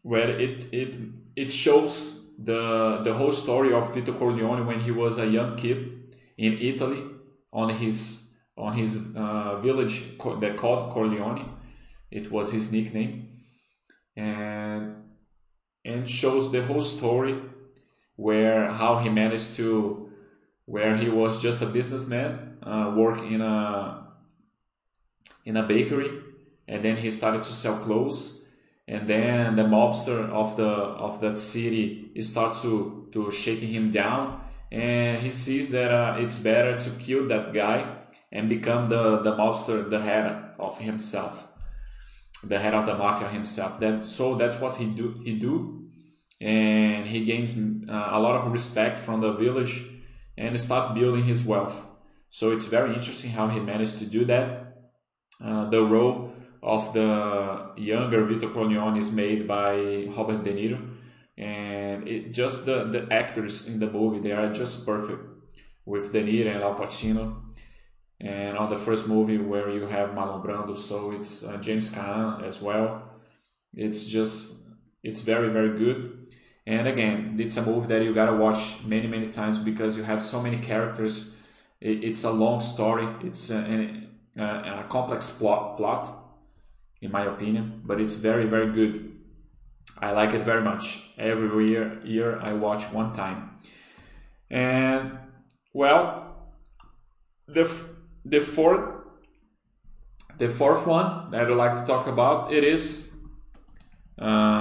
where 0.04 0.30
it 0.30 0.74
it 0.74 0.98
it 1.36 1.52
shows 1.52 2.34
the 2.40 3.02
the 3.04 3.14
whole 3.14 3.32
story 3.32 3.74
of 3.74 3.94
Vito 3.94 4.14
Corleone 4.14 4.66
when 4.66 4.80
he 4.80 4.92
was 4.92 5.18
a 5.18 5.28
young 5.28 5.56
kid 5.56 6.16
in 6.38 6.58
Italy 6.58 7.04
on 7.52 7.70
his 7.70 8.38
on 8.58 8.78
his 8.78 9.16
uh, 9.16 9.60
village 9.60 10.18
that 10.42 10.58
called 10.58 10.92
Corleone. 10.92 11.58
It 12.12 12.32
was 12.32 12.52
his 12.52 12.72
nickname, 12.72 13.30
and 14.16 14.96
and 15.86 16.10
shows 16.10 16.52
the 16.52 16.66
whole 16.66 16.82
story 16.82 17.40
where 18.20 18.70
how 18.70 19.00
he 19.00 19.08
managed 19.08 19.56
to 19.56 20.10
where 20.66 20.98
he 20.98 21.08
was 21.08 21.42
just 21.42 21.62
a 21.62 21.66
businessman 21.66 22.58
uh, 22.64 22.92
working 22.94 23.32
in 23.32 23.42
a 23.42 24.08
in 25.46 25.56
a 25.56 25.64
bakery 25.64 26.12
and 26.68 26.84
then 26.84 26.98
he 26.98 27.10
started 27.10 27.42
to 27.44 27.54
sell 27.54 27.78
clothes 27.78 28.50
and 28.90 29.08
then 29.08 29.56
the 29.56 29.64
mobster 29.64 30.30
of 30.42 30.58
the 30.58 30.72
of 31.08 31.22
that 31.22 31.38
city 31.38 32.12
starts 32.20 32.62
to 32.62 33.08
to 33.14 33.32
shaking 33.32 33.70
him 33.70 33.90
down 33.90 34.42
and 34.70 35.22
he 35.24 35.32
sees 35.32 35.70
that 35.70 35.92
uh, 35.92 36.18
it's 36.20 36.40
better 36.40 36.78
to 36.78 36.90
kill 37.06 37.26
that 37.28 37.54
guy 37.54 37.80
and 38.34 38.50
become 38.50 38.90
the 38.90 39.20
the 39.20 39.32
mobster 39.32 39.90
the 39.90 40.02
head 40.02 40.26
of 40.60 40.78
himself 40.80 41.48
the 42.44 42.60
head 42.60 42.74
of 42.74 42.86
the 42.86 42.96
mafia 42.96 43.28
himself. 43.28 43.80
That 43.80 44.06
so 44.06 44.36
that's 44.36 44.60
what 44.60 44.76
he 44.76 44.86
do 44.86 45.22
he 45.24 45.38
do 45.38 45.79
and 46.42 47.08
he 47.08 47.26
gains 47.26 47.58
uh, 47.90 48.10
a 48.12 48.20
lot 48.20 48.36
of 48.36 48.52
respect 48.52 48.98
from 48.98 49.22
the 49.22 49.34
village 49.34 49.84
and 50.38 50.60
start 50.60 50.96
building 50.96 51.24
his 51.24 51.44
wealth 51.44 51.88
so 52.30 52.52
it's 52.52 52.66
very 52.66 52.94
interesting 52.94 53.32
how 53.32 53.48
he 53.48 53.60
managed 53.60 53.98
to 54.00 54.06
do 54.06 54.26
that 54.26 54.70
uh, 55.44 55.70
the 55.70 55.84
role 55.84 56.34
of 56.62 56.94
the 56.94 57.72
younger 57.78 58.26
Vito 58.26 58.52
Corleone 58.52 58.98
is 58.98 59.12
made 59.12 59.48
by 59.48 60.06
Robert 60.16 60.44
De 60.44 60.54
Niro, 60.54 60.96
and 61.38 62.08
it 62.08 62.34
just 62.34 62.66
the 62.66 62.84
the 62.86 63.08
actors 63.14 63.68
in 63.68 63.80
the 63.80 63.90
movie 63.90 64.20
they 64.20 64.32
are 64.34 64.52
just 64.52 64.86
perfect 64.86 65.22
with 65.86 66.12
De 66.12 66.22
Niro 66.22 66.54
and 66.54 66.64
Al 66.64 66.76
Pacino. 66.76 67.44
And 68.22 68.58
on 68.58 68.70
the 68.70 68.78
first 68.78 69.08
movie 69.08 69.38
where 69.38 69.70
you 69.70 69.88
have 69.88 70.10
Marlon 70.10 70.44
Brando, 70.44 70.78
so 70.78 71.12
it's 71.12 71.46
uh, 71.46 71.56
James 71.62 71.94
Caan 71.94 72.44
as 72.44 72.62
well. 72.62 73.04
It's 73.74 74.06
just 74.06 74.68
it's 75.04 75.22
very 75.22 75.50
very 75.50 75.78
good. 75.78 76.29
And 76.68 76.88
again, 76.88 77.38
it's 77.40 77.58
a 77.58 77.66
movie 77.66 77.88
that 77.88 78.04
you 78.04 78.14
gotta 78.14 78.36
watch 78.36 78.84
many 78.86 79.08
many 79.08 79.28
times 79.28 79.58
because 79.58 79.98
you 79.98 80.04
have 80.04 80.22
so 80.22 80.42
many 80.42 80.58
characters. 80.58 81.36
it's 81.82 82.24
a 82.26 82.32
long 82.32 82.62
story. 82.62 83.08
It's 83.24 83.50
a, 83.52 83.60
a, 84.38 84.44
a 84.82 84.86
complex 84.90 85.30
plot 85.32 85.78
plot 85.78 86.20
in 87.02 87.12
my 87.12 87.26
opinion, 87.26 87.82
but 87.86 88.02
it's 88.02 88.16
very, 88.16 88.46
very 88.46 88.72
good. 88.74 89.16
I 89.98 90.12
like 90.12 90.34
it 90.34 90.44
very 90.44 90.62
much. 90.62 91.10
Every 91.18 91.70
year, 91.70 92.00
year 92.04 92.40
I 92.40 92.54
watch 92.54 92.84
one 92.92 93.14
time. 93.14 93.58
And 94.50 95.18
well, 95.74 96.52
the 97.48 97.66
the 98.26 98.40
fourth 98.40 98.86
the 100.38 100.50
fourth 100.50 100.88
one 100.88 101.32
that 101.32 101.48
I'd 101.48 101.54
like 101.54 101.76
to 101.80 101.86
talk 101.86 102.08
about 102.08 102.54
it 102.54 102.64
is 102.64 103.14
uh, 104.18 104.59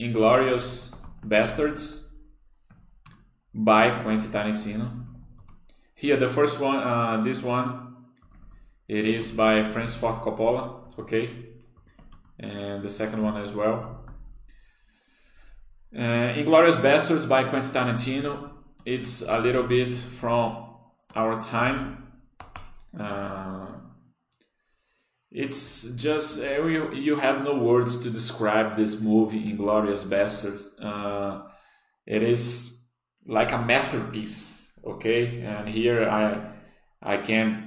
Inglourious 0.00 0.94
Basterds 1.26 2.08
by 3.54 4.02
Quentin 4.02 4.30
Tarantino. 4.30 5.04
Here, 5.94 6.16
the 6.16 6.28
first 6.28 6.60
one, 6.60 6.76
uh, 6.76 7.22
this 7.22 7.42
one, 7.42 7.96
it 8.86 9.06
is 9.06 9.32
by 9.32 9.64
Francis 9.64 9.96
Ford 9.96 10.16
Coppola 10.16 10.86
okay? 10.98 11.30
And 12.38 12.82
the 12.82 12.88
second 12.88 13.22
one 13.22 13.36
as 13.36 13.52
well. 13.52 14.04
Uh, 15.94 16.34
Inglourious 16.34 16.76
Basterds 16.76 17.28
by 17.28 17.44
Quentin 17.44 17.72
Tarantino. 17.72 18.52
It's 18.84 19.22
a 19.22 19.38
little 19.38 19.62
bit 19.62 19.94
from 19.94 20.66
our 21.14 21.40
time. 21.40 22.12
Uh, 22.98 23.66
it's 25.30 25.94
just 25.94 26.42
uh, 26.42 26.64
you, 26.64 26.92
you 26.94 27.16
have 27.16 27.44
no 27.44 27.56
words 27.56 28.02
to 28.02 28.10
describe 28.10 28.76
this 28.76 29.00
movie 29.00 29.52
Inglourious 29.52 30.04
Basterds 30.04 30.72
uh, 30.82 31.42
it 32.06 32.22
is 32.22 32.90
like 33.26 33.52
a 33.52 33.58
masterpiece 33.58 34.78
okay? 34.84 35.42
And 35.42 35.68
here 35.68 36.08
I 36.08 36.52
I 37.02 37.18
can 37.18 37.66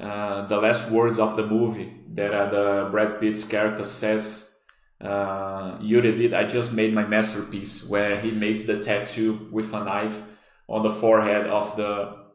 uh, 0.00 0.46
the 0.46 0.58
last 0.58 0.90
words 0.92 1.18
of 1.18 1.36
the 1.36 1.46
movie 1.46 1.92
that 2.14 2.32
uh, 2.32 2.50
the 2.50 2.88
Brad 2.90 3.20
Pitt's 3.20 3.42
character 3.42 3.84
says, 3.84 4.56
uh, 5.00 5.76
Yuri 5.80 6.14
did, 6.14 6.34
I 6.34 6.44
just 6.44 6.72
made 6.72 6.94
my 6.94 7.04
masterpiece, 7.04 7.88
where 7.88 8.20
he 8.20 8.30
makes 8.30 8.62
the 8.62 8.80
tattoo 8.80 9.48
with 9.50 9.72
a 9.72 9.82
knife 9.82 10.22
on 10.68 10.84
the 10.84 10.92
forehead 10.92 11.46
of 11.46 11.76
the 11.76 12.27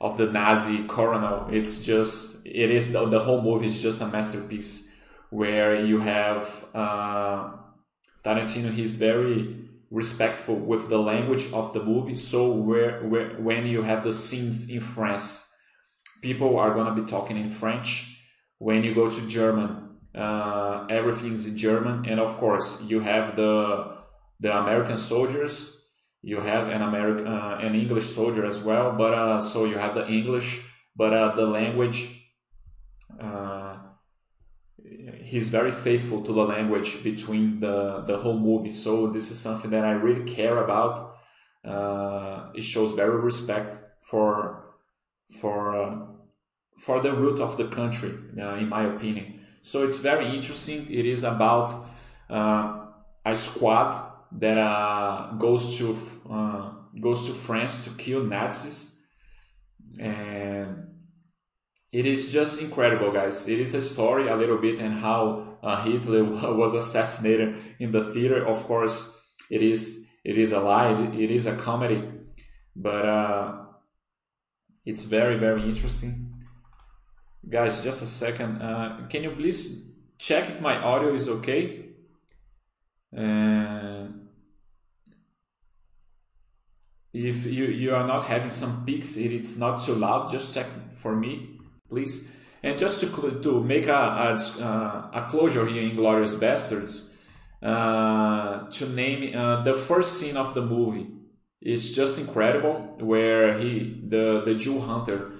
of 0.00 0.16
the 0.16 0.26
Nazi 0.26 0.86
colonel. 0.86 1.48
It's 1.50 1.82
just 1.82 2.46
it 2.46 2.70
is 2.70 2.92
the, 2.92 3.06
the 3.06 3.20
whole 3.20 3.42
movie 3.42 3.66
is 3.66 3.82
just 3.82 4.00
a 4.00 4.06
masterpiece 4.06 4.92
where 5.30 5.84
you 5.84 6.00
have 6.00 6.64
uh, 6.74 7.52
Tarantino. 8.24 8.72
He's 8.72 8.94
very 8.96 9.64
respectful 9.90 10.56
with 10.56 10.88
the 10.88 10.98
language 10.98 11.52
of 11.52 11.72
the 11.72 11.82
movie. 11.82 12.16
So 12.16 12.52
where, 12.52 13.02
where 13.04 13.30
when 13.40 13.66
you 13.66 13.82
have 13.82 14.04
the 14.04 14.12
scenes 14.12 14.70
in 14.70 14.80
France, 14.80 15.52
people 16.22 16.58
are 16.58 16.74
gonna 16.74 17.00
be 17.00 17.08
talking 17.08 17.36
in 17.36 17.48
French. 17.48 18.18
When 18.58 18.82
you 18.82 18.94
go 18.94 19.10
to 19.10 19.28
German, 19.28 19.98
uh, 20.14 20.86
everything's 20.88 21.46
in 21.46 21.56
German, 21.56 22.06
and 22.06 22.20
of 22.20 22.36
course 22.36 22.82
you 22.82 23.00
have 23.00 23.36
the 23.36 23.94
the 24.40 24.56
American 24.56 24.96
soldiers. 24.96 25.83
You 26.24 26.40
have 26.40 26.68
an 26.68 26.80
American, 26.80 27.26
uh, 27.26 27.58
an 27.60 27.74
English 27.74 28.06
soldier 28.06 28.46
as 28.46 28.62
well, 28.62 28.92
but 28.92 29.12
uh, 29.12 29.42
so 29.42 29.66
you 29.66 29.76
have 29.76 29.94
the 29.94 30.08
English, 30.08 30.62
but 30.96 31.12
uh, 31.12 31.34
the 31.36 31.44
language 31.44 32.08
uh, 33.20 33.76
he's 35.22 35.50
very 35.50 35.70
faithful 35.70 36.22
to 36.22 36.32
the 36.32 36.44
language 36.44 37.04
between 37.04 37.60
the 37.60 38.04
the 38.06 38.16
whole 38.16 38.38
movie. 38.38 38.70
So 38.70 39.08
this 39.08 39.30
is 39.30 39.38
something 39.38 39.70
that 39.72 39.84
I 39.84 39.92
really 39.92 40.24
care 40.24 40.56
about. 40.64 40.94
Uh, 41.62 42.50
it 42.54 42.64
shows 42.64 42.92
very 42.92 43.20
respect 43.20 43.76
for 44.00 44.76
for 45.40 45.76
uh, 45.76 46.06
for 46.78 47.02
the 47.02 47.12
root 47.12 47.38
of 47.38 47.58
the 47.58 47.68
country, 47.68 48.14
in 48.34 48.68
my 48.70 48.84
opinion. 48.84 49.40
So 49.60 49.84
it's 49.86 49.98
very 49.98 50.34
interesting. 50.34 50.86
It 50.90 51.04
is 51.04 51.22
about 51.22 51.84
a 52.30 53.36
squad 53.36 54.13
that 54.32 54.58
uh, 54.58 55.32
goes 55.38 55.78
to 55.78 55.96
uh, 56.30 56.70
goes 57.00 57.26
to 57.26 57.32
France 57.32 57.84
to 57.84 57.90
kill 57.90 58.24
Nazis 58.24 58.94
and 59.98 60.94
it 61.94 62.06
is 62.06 62.32
just 62.32 62.60
incredible, 62.60 63.12
guys. 63.12 63.48
It 63.48 63.60
is 63.60 63.72
a 63.74 63.80
story 63.80 64.26
a 64.26 64.34
little 64.34 64.58
bit 64.58 64.80
and 64.80 64.94
how 64.94 65.58
uh, 65.62 65.84
Hitler 65.84 66.24
was 66.56 66.74
assassinated 66.74 67.56
in 67.78 67.92
the 67.92 68.12
theater. 68.12 68.44
Of 68.44 68.64
course, 68.64 69.22
it 69.48 69.62
is 69.62 70.10
it 70.24 70.36
is 70.36 70.50
a 70.52 70.60
lie. 70.60 70.90
It 71.14 71.30
is 71.30 71.46
a 71.46 71.54
comedy, 71.56 72.02
but 72.74 73.04
uh, 73.06 73.62
it's 74.84 75.04
very 75.04 75.38
very 75.38 75.62
interesting. 75.62 76.34
Guys, 77.48 77.84
just 77.84 78.02
a 78.02 78.06
second. 78.06 78.60
Uh, 78.60 79.06
can 79.08 79.22
you 79.22 79.30
please 79.30 79.92
check 80.18 80.48
if 80.48 80.60
my 80.60 80.76
audio 80.76 81.14
is 81.14 81.28
okay? 81.28 81.90
And 83.12 84.03
if 87.14 87.46
you, 87.46 87.66
you 87.66 87.94
are 87.94 88.06
not 88.06 88.26
having 88.26 88.50
some 88.50 88.84
peaks, 88.84 89.16
it 89.16 89.32
is 89.32 89.58
not 89.58 89.80
too 89.80 89.94
loud, 89.94 90.30
just 90.30 90.52
check 90.52 90.66
for 91.00 91.16
me 91.16 91.54
please. 91.94 92.34
And 92.62 92.78
just 92.78 93.00
to, 93.00 93.40
to 93.42 93.62
make 93.62 93.86
a, 93.86 93.92
a, 93.92 94.64
uh, 94.64 95.10
a 95.12 95.26
closure 95.30 95.66
here 95.66 95.82
Inglourious 95.82 96.36
Basterds, 96.36 97.12
uh, 97.62 98.68
to 98.70 98.88
name 98.90 99.36
uh, 99.36 99.62
the 99.62 99.74
first 99.74 100.18
scene 100.18 100.36
of 100.36 100.54
the 100.54 100.62
movie 100.62 101.06
is 101.60 101.94
just 101.94 102.18
incredible, 102.18 102.74
where 102.98 103.58
he 103.58 104.02
the 104.06 104.42
the 104.44 104.54
Jew 104.54 104.80
hunter, 104.80 105.32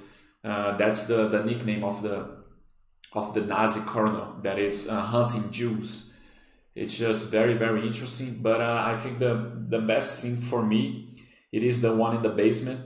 uh, 0.42 0.76
that's 0.78 1.06
the, 1.06 1.28
the 1.28 1.44
nickname 1.44 1.84
of 1.84 2.02
the 2.02 2.16
of 3.12 3.34
the 3.34 3.42
Nazi 3.42 3.80
colonel 3.86 4.36
that 4.42 4.58
is 4.58 4.88
uh, 4.88 5.00
hunting 5.00 5.50
Jews. 5.50 6.14
It's 6.74 6.96
just 6.96 7.30
very 7.30 7.54
very 7.54 7.86
interesting. 7.86 8.38
But 8.40 8.60
uh, 8.62 8.84
I 8.86 8.96
think 8.96 9.18
the 9.18 9.34
the 9.68 9.80
best 9.80 10.18
scene 10.18 10.36
for 10.36 10.64
me 10.64 11.13
it 11.54 11.62
is 11.62 11.80
the 11.80 11.94
one 11.94 12.16
in 12.16 12.22
the 12.22 12.36
basement 12.44 12.80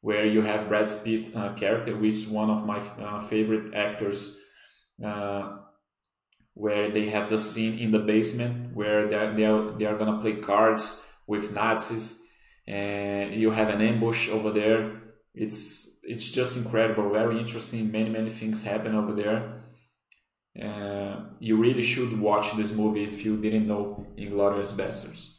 where 0.00 0.24
you 0.24 0.42
have 0.42 0.68
Brad 0.68 0.88
Pitt 1.04 1.34
uh, 1.34 1.54
character, 1.54 1.96
which 1.96 2.14
is 2.14 2.28
one 2.28 2.50
of 2.50 2.64
my 2.64 2.78
uh, 2.78 3.18
favorite 3.18 3.74
actors, 3.74 4.38
uh, 5.04 5.58
where 6.54 6.90
they 6.90 7.06
have 7.10 7.30
the 7.30 7.38
scene 7.38 7.78
in 7.80 7.90
the 7.90 7.98
basement 7.98 8.76
where 8.76 9.08
they're, 9.08 9.34
they're, 9.34 9.70
they're 9.78 9.98
gonna 9.98 10.20
play 10.20 10.36
cards 10.36 11.04
with 11.26 11.52
Nazis, 11.52 12.22
and 12.68 13.34
you 13.34 13.50
have 13.50 13.70
an 13.70 13.80
ambush 13.80 14.28
over 14.28 14.50
there. 14.52 15.02
It's 15.34 15.98
it's 16.04 16.30
just 16.30 16.56
incredible, 16.56 17.10
very 17.10 17.40
interesting. 17.40 17.90
Many 17.90 18.10
many 18.10 18.30
things 18.30 18.62
happen 18.62 18.94
over 18.94 19.12
there. 19.14 19.40
Uh, 20.66 21.14
you 21.40 21.56
really 21.56 21.82
should 21.82 22.20
watch 22.20 22.54
this 22.56 22.72
movie 22.72 23.04
if 23.04 23.24
you 23.24 23.40
didn't 23.40 23.66
know 23.66 24.06
Inglourious 24.18 24.72
Basterds. 24.74 25.31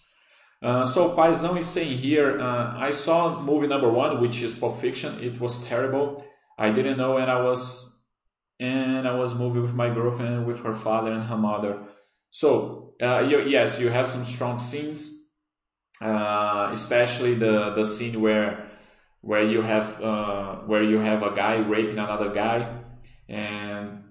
Uh, 0.63 0.85
so 0.85 1.13
Paisão 1.13 1.57
is 1.57 1.67
saying 1.67 1.97
here, 1.97 2.39
uh, 2.39 2.73
I 2.77 2.91
saw 2.91 3.41
movie 3.41 3.67
number 3.67 3.91
one, 3.91 4.21
which 4.21 4.41
is 4.41 4.57
Pulp 4.57 4.79
Fiction. 4.79 5.21
It 5.21 5.41
was 5.41 5.67
terrible. 5.67 6.25
I 6.57 6.71
didn't 6.71 6.97
know, 6.97 7.17
and 7.17 7.29
I 7.29 7.41
was, 7.41 8.01
and 8.61 9.05
I 9.05 9.13
was 9.15 9.35
moving 9.35 9.61
with 9.61 9.73
my 9.73 9.89
girlfriend, 9.93 10.47
with 10.47 10.63
her 10.63 10.73
father 10.73 11.11
and 11.11 11.23
her 11.23 11.37
mother. 11.37 11.83
So 12.29 12.93
uh, 13.01 13.19
you, 13.27 13.41
yes, 13.41 13.77
you 13.81 13.89
have 13.89 14.07
some 14.07 14.23
strong 14.23 14.57
scenes, 14.57 15.31
uh, 15.99 16.69
especially 16.71 17.33
the 17.33 17.71
the 17.75 17.83
scene 17.83 18.21
where 18.21 18.71
where 19.19 19.43
you 19.43 19.63
have 19.63 20.01
uh, 20.01 20.55
where 20.65 20.83
you 20.83 20.97
have 20.99 21.23
a 21.23 21.35
guy 21.35 21.57
raping 21.57 21.99
another 21.99 22.33
guy, 22.33 22.79
and 23.27 24.05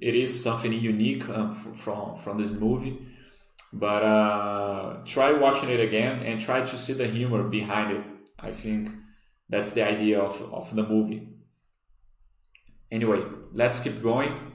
it 0.00 0.14
is 0.14 0.42
something 0.42 0.72
unique 0.72 1.24
from 1.24 2.16
from 2.16 2.38
this 2.38 2.52
movie 2.52 3.09
but 3.72 4.02
uh, 4.02 4.96
try 5.04 5.32
watching 5.32 5.70
it 5.70 5.80
again 5.80 6.22
and 6.22 6.40
try 6.40 6.60
to 6.64 6.78
see 6.78 6.92
the 6.92 7.06
humor 7.06 7.42
behind 7.44 7.96
it. 7.96 8.04
I 8.38 8.52
think 8.52 8.90
that's 9.48 9.72
the 9.72 9.82
idea 9.86 10.20
of, 10.20 10.40
of 10.52 10.74
the 10.74 10.82
movie. 10.82 11.28
Anyway, 12.90 13.22
let's 13.52 13.80
keep 13.80 14.02
going. 14.02 14.52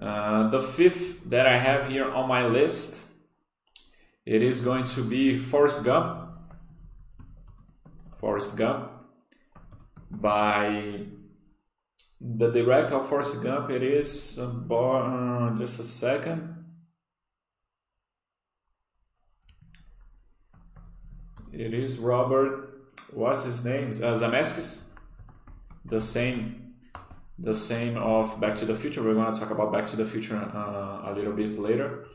Uh, 0.00 0.50
the 0.50 0.60
fifth 0.60 1.28
that 1.30 1.46
I 1.46 1.58
have 1.58 1.88
here 1.88 2.10
on 2.10 2.28
my 2.28 2.46
list, 2.46 3.06
it 4.24 4.42
is 4.42 4.60
going 4.60 4.84
to 4.84 5.02
be 5.02 5.36
Forrest 5.36 5.84
Gump. 5.84 6.28
Forrest 8.16 8.56
Gump 8.56 8.90
by 10.10 11.06
the 12.20 12.50
director 12.50 12.96
of 12.96 13.08
Forrest 13.08 13.42
Gump. 13.42 13.70
It 13.70 13.82
is 13.82 14.38
uh, 14.38 15.54
just 15.56 15.78
a 15.78 15.84
second. 15.84 16.65
It 21.58 21.72
is 21.72 21.96
Robert. 21.96 22.68
What's 23.12 23.44
his 23.44 23.64
name? 23.64 23.88
Uh, 23.88 24.14
Zemeckis. 24.14 24.90
The 25.86 26.00
same, 26.00 26.74
the 27.38 27.54
same 27.54 27.96
of 27.96 28.38
Back 28.38 28.58
to 28.58 28.66
the 28.66 28.74
Future. 28.74 29.02
We're 29.02 29.14
gonna 29.14 29.34
talk 29.34 29.50
about 29.50 29.72
Back 29.72 29.86
to 29.86 29.96
the 29.96 30.04
Future 30.04 30.36
uh, 30.36 31.10
a 31.10 31.14
little 31.16 31.32
bit 31.32 31.58
later. 31.58 32.08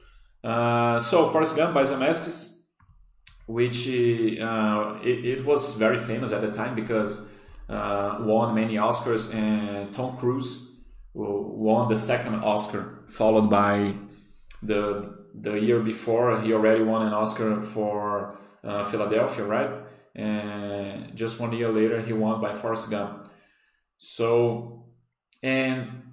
Uh, 0.44 1.00
so 1.00 1.28
Forrest 1.30 1.56
Gump 1.56 1.74
by 1.74 1.82
Zemeckis, 1.82 2.66
which 3.48 3.88
uh, 3.88 5.00
it, 5.04 5.26
it, 5.26 5.46
was 5.46 5.76
very 5.76 5.98
famous 5.98 6.32
at 6.32 6.42
the 6.42 6.52
time 6.52 6.76
because 6.76 7.32
uh, 7.68 8.18
won 8.20 8.54
many 8.54 8.76
Oscars, 8.76 9.34
and 9.34 9.92
Tom 9.92 10.18
Cruise 10.18 10.70
won 11.16 11.90
the 11.90 11.96
second 11.96 12.36
Oscar, 12.36 13.06
followed 13.08 13.50
by 13.50 13.96
the 14.62 15.18
the 15.34 15.54
year 15.54 15.80
before 15.80 16.42
he 16.42 16.54
already 16.54 16.84
won 16.84 17.08
an 17.08 17.14
Oscar 17.14 17.62
for 17.62 18.38
uh, 18.64 18.84
Philadelphia, 18.84 19.46
right? 19.46 19.72
And 20.16 21.16
just 21.16 21.40
one 21.40 21.54
year 21.54 21.70
later, 21.70 22.02
he 22.02 22.14
won 22.14 22.42
by 22.42 22.54
Forrest 22.54 22.92
Gump. 22.92 23.28
So, 23.98 24.86
and 25.42 26.04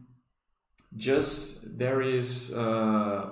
just 0.97 1.79
there 1.79 2.01
is 2.01 2.55
uh, 2.55 3.31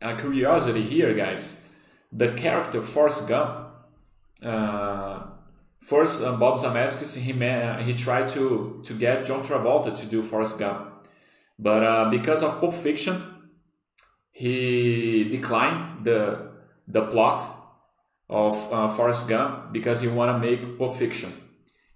a 0.00 0.16
curiosity 0.16 0.82
here, 0.82 1.14
guys. 1.14 1.70
The 2.12 2.32
character 2.32 2.82
Forrest 2.82 3.28
Gump, 3.28 3.68
uh, 4.42 5.26
first 5.80 6.22
uh, 6.22 6.36
Bob 6.36 6.58
Zemeckis, 6.58 7.16
he 7.16 7.32
he 7.84 7.94
tried 7.94 8.28
to 8.28 8.80
to 8.82 8.94
get 8.94 9.24
John 9.24 9.44
Travolta 9.44 9.94
to 9.94 10.06
do 10.06 10.22
Forrest 10.22 10.58
Gump, 10.58 11.06
but 11.58 11.84
uh, 11.84 12.10
because 12.10 12.42
of 12.42 12.58
Pulp 12.60 12.74
Fiction, 12.74 13.22
he 14.30 15.24
declined 15.24 16.04
the 16.04 16.50
the 16.86 17.02
plot 17.02 17.57
of 18.28 18.72
uh, 18.72 18.88
Forrest 18.88 19.28
Gump 19.28 19.72
because 19.72 20.00
he 20.00 20.08
want 20.08 20.30
to 20.30 20.38
make 20.38 20.78
Pulp 20.78 20.96
Fiction. 20.96 21.32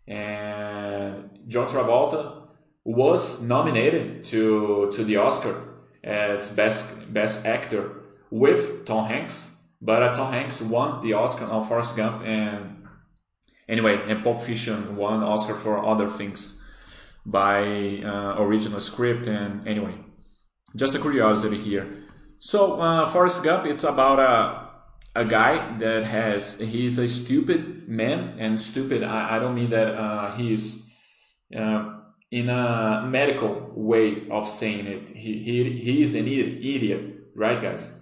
And 0.06 1.30
John 1.46 1.68
Travolta 1.68 2.48
was 2.84 3.42
nominated 3.42 4.22
to 4.24 4.90
to 4.92 5.04
the 5.04 5.16
Oscar 5.16 5.54
as 6.02 6.54
best 6.56 7.12
best 7.12 7.46
actor 7.46 8.02
with 8.30 8.84
Tom 8.86 9.06
Hanks, 9.06 9.62
but 9.80 10.02
uh, 10.02 10.14
Tom 10.14 10.32
Hanks 10.32 10.60
won 10.60 11.02
the 11.02 11.12
Oscar 11.12 11.44
on 11.44 11.66
Forrest 11.66 11.96
Gump 11.96 12.24
and 12.24 12.86
anyway, 13.68 14.00
and 14.08 14.24
Pulp 14.24 14.42
Fiction 14.42 14.96
won 14.96 15.22
Oscar 15.22 15.54
for 15.54 15.84
other 15.84 16.08
things 16.08 16.62
by 17.24 18.02
uh, 18.04 18.42
original 18.42 18.80
script 18.80 19.26
and 19.26 19.66
anyway, 19.68 19.94
just 20.74 20.94
a 20.94 20.98
curiosity 20.98 21.58
here. 21.58 21.86
So 22.40 22.80
uh, 22.80 23.06
Forrest 23.06 23.44
Gump, 23.44 23.66
it's 23.66 23.84
about 23.84 24.18
a 24.18 24.61
a 25.14 25.24
guy 25.24 25.78
that 25.78 26.04
has 26.04 26.58
he's 26.58 26.98
a 26.98 27.08
stupid 27.08 27.88
man 27.88 28.36
and 28.38 28.60
stupid 28.60 29.02
I, 29.02 29.36
I 29.36 29.38
don't 29.38 29.54
mean 29.54 29.70
that 29.70 29.94
uh, 29.94 30.34
he's 30.36 30.94
uh, 31.54 31.92
in 32.32 32.48
a 32.48 33.04
medical 33.06 33.70
way 33.74 34.26
of 34.30 34.48
saying 34.48 34.86
it. 34.86 35.10
He, 35.10 35.38
he, 35.40 35.70
he 35.72 36.02
is 36.02 36.14
an 36.14 36.26
idiot, 36.26 37.28
right, 37.36 37.60
guys? 37.60 38.00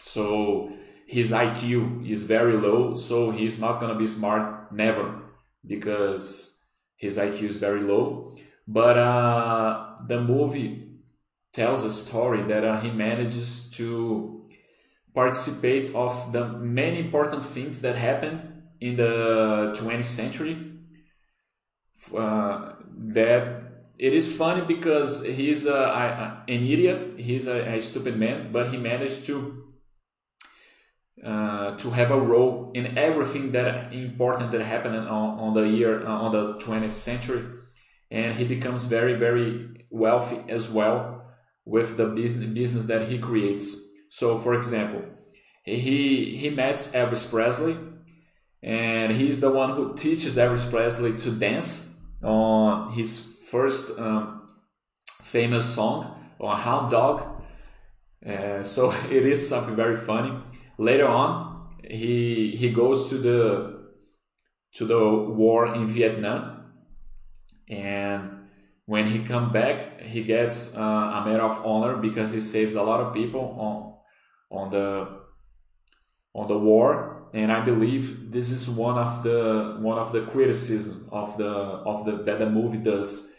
So 0.00 0.72
his 1.08 1.32
IQ 1.32 2.08
is 2.08 2.22
very 2.22 2.52
low, 2.52 2.94
so 2.94 3.32
he's 3.32 3.60
not 3.60 3.80
gonna 3.80 3.98
be 3.98 4.06
smart 4.06 4.72
never 4.72 5.22
because 5.66 6.64
his 6.96 7.18
IQ 7.18 7.42
is 7.42 7.56
very 7.56 7.80
low. 7.80 8.32
But 8.68 8.96
uh, 8.96 9.96
the 10.06 10.20
movie 10.20 11.00
tells 11.52 11.82
a 11.82 11.90
story 11.90 12.42
that 12.42 12.64
uh, 12.64 12.80
he 12.80 12.90
manages 12.90 13.70
to 13.72 14.45
participate 15.16 15.94
of 15.94 16.30
the 16.32 16.46
many 16.46 17.00
important 17.00 17.42
things 17.42 17.80
that 17.80 17.96
happen 17.96 18.62
in 18.80 18.96
the 18.96 19.72
20th 19.74 20.04
century. 20.04 20.54
Uh, 22.14 22.74
that 23.18 23.62
it 23.98 24.12
is 24.12 24.36
funny 24.36 24.60
because 24.60 25.24
he's 25.24 25.64
a, 25.66 25.74
a, 25.74 26.44
an 26.46 26.62
idiot, 26.62 27.18
he's 27.18 27.46
a, 27.48 27.74
a, 27.74 27.80
stupid 27.80 28.16
man, 28.16 28.52
but 28.52 28.70
he 28.70 28.76
managed 28.76 29.24
to 29.26 29.64
uh, 31.24 31.74
to 31.76 31.90
have 31.90 32.10
a 32.10 32.20
role 32.20 32.70
in 32.74 32.96
everything 32.98 33.50
that 33.52 33.92
important 33.92 34.52
that 34.52 34.60
happened 34.60 34.96
on, 34.96 35.38
on 35.40 35.54
the 35.54 35.66
year 35.66 36.06
uh, 36.06 36.24
on 36.24 36.30
the 36.30 36.44
20th 36.60 36.90
century, 36.90 37.42
and 38.10 38.36
he 38.36 38.44
becomes 38.44 38.84
very 38.84 39.14
very 39.14 39.86
wealthy 39.90 40.38
as 40.48 40.70
well 40.70 41.24
with 41.64 41.96
the 41.96 42.06
business 42.06 42.50
business 42.50 42.84
that 42.84 43.08
he 43.08 43.18
creates. 43.18 43.85
So, 44.18 44.38
for 44.38 44.54
example, 44.54 45.02
he 45.62 46.36
he 46.36 46.48
met 46.48 46.76
Elvis 46.94 47.30
Presley, 47.30 47.76
and 48.62 49.12
he's 49.12 49.40
the 49.40 49.50
one 49.50 49.72
who 49.76 49.94
teaches 49.94 50.38
Elvis 50.38 50.70
Presley 50.70 51.18
to 51.18 51.30
dance 51.32 52.00
on 52.22 52.92
his 52.92 53.10
first 53.50 54.00
um, 54.00 54.48
famous 55.22 55.66
song 55.66 55.98
on 56.40 56.58
Hound 56.58 56.90
Dog. 56.90 57.16
Uh, 58.26 58.62
so 58.62 58.90
it 59.10 59.26
is 59.26 59.46
something 59.46 59.76
very 59.76 59.98
funny. 59.98 60.32
Later 60.78 61.08
on, 61.08 61.76
he 61.84 62.56
he 62.56 62.70
goes 62.70 63.10
to 63.10 63.18
the 63.18 63.40
to 64.76 64.86
the 64.86 65.00
war 65.42 65.74
in 65.74 65.88
Vietnam, 65.88 66.72
and 67.68 68.48
when 68.86 69.08
he 69.08 69.18
come 69.18 69.52
back, 69.52 70.00
he 70.00 70.22
gets 70.22 70.74
uh, 70.74 71.16
a 71.16 71.22
medal 71.26 71.50
of 71.50 71.66
honor 71.66 71.98
because 71.98 72.32
he 72.32 72.40
saves 72.40 72.76
a 72.76 72.82
lot 72.82 73.00
of 73.00 73.12
people 73.12 73.44
on 73.60 73.95
on 74.50 74.70
the 74.70 75.20
on 76.34 76.48
the 76.48 76.58
war 76.58 77.16
and 77.32 77.52
I 77.52 77.64
believe 77.64 78.32
this 78.32 78.50
is 78.50 78.68
one 78.68 78.98
of 78.98 79.22
the 79.22 79.76
one 79.80 79.98
of 79.98 80.12
the 80.12 80.22
criticism 80.22 81.08
of 81.12 81.36
the 81.36 81.50
of 81.50 82.06
the 82.06 82.22
that 82.24 82.38
the 82.38 82.48
movie 82.48 82.78
does 82.78 83.34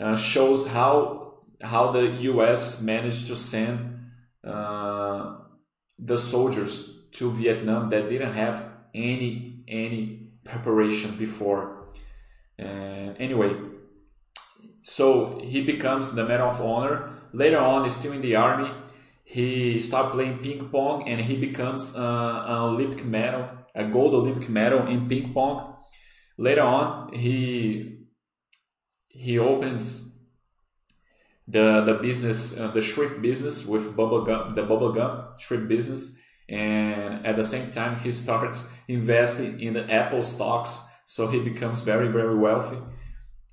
uh, 0.00 0.16
shows 0.16 0.68
how 0.68 1.34
how 1.62 1.90
the 1.90 2.06
U.S. 2.32 2.80
managed 2.82 3.26
to 3.28 3.36
send 3.36 3.98
uh, 4.44 5.36
the 5.98 6.16
soldiers 6.16 7.06
to 7.12 7.30
Vietnam 7.32 7.90
that 7.90 8.08
didn't 8.08 8.34
have 8.34 8.64
any 8.94 9.64
any 9.66 10.30
preparation 10.44 11.16
before. 11.16 11.88
Uh, 12.60 13.14
anyway, 13.18 13.56
so 14.82 15.40
he 15.44 15.62
becomes 15.62 16.14
the 16.14 16.24
Medal 16.24 16.50
of 16.50 16.60
Honor. 16.60 17.10
Later 17.32 17.58
on, 17.58 17.88
still 17.90 18.12
in 18.12 18.22
the 18.22 18.36
army, 18.36 18.70
he 19.28 19.78
started 19.78 20.12
playing 20.12 20.38
ping 20.38 20.70
pong 20.70 21.06
and 21.06 21.20
he 21.20 21.36
becomes 21.36 21.94
uh, 21.94 22.44
an 22.46 22.58
Olympic 22.72 23.04
medal, 23.04 23.46
a 23.74 23.84
gold 23.84 24.14
Olympic 24.14 24.48
medal 24.48 24.86
in 24.86 25.06
ping 25.06 25.34
pong. 25.34 25.76
Later 26.38 26.62
on, 26.62 27.12
he 27.12 28.06
he 29.08 29.38
opens 29.38 30.18
the 31.46 31.82
the 31.82 31.94
business, 31.94 32.58
uh, 32.58 32.68
the 32.68 32.80
shrimp 32.80 33.20
business 33.20 33.66
with 33.66 33.94
bubble 33.94 34.22
gum, 34.22 34.54
the 34.54 34.62
bubble 34.62 34.92
gum 34.92 35.24
shrimp 35.36 35.68
business, 35.68 36.18
and 36.48 37.26
at 37.26 37.36
the 37.36 37.44
same 37.44 37.70
time 37.70 38.00
he 38.00 38.10
starts 38.10 38.74
investing 38.88 39.60
in 39.60 39.74
the 39.74 39.84
Apple 39.92 40.22
stocks, 40.22 40.88
so 41.04 41.26
he 41.28 41.38
becomes 41.40 41.82
very 41.82 42.08
very 42.08 42.34
wealthy. 42.34 42.78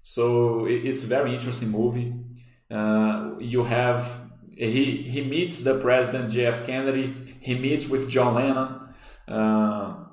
So 0.04 0.68
it's 0.68 1.04
a 1.04 1.08
very 1.08 1.34
interesting 1.34 1.72
movie. 1.72 2.14
Uh, 2.72 3.32
you 3.40 3.66
have 3.66 4.25
he 4.56 5.02
he 5.04 5.22
meets 5.22 5.62
the 5.62 5.80
president 5.80 6.32
JF 6.32 6.66
Kennedy. 6.66 7.14
He 7.42 7.56
meets 7.56 7.88
with 7.90 8.10
John 8.10 8.36
Lennon. 8.36 8.88
Uh, 9.28 10.06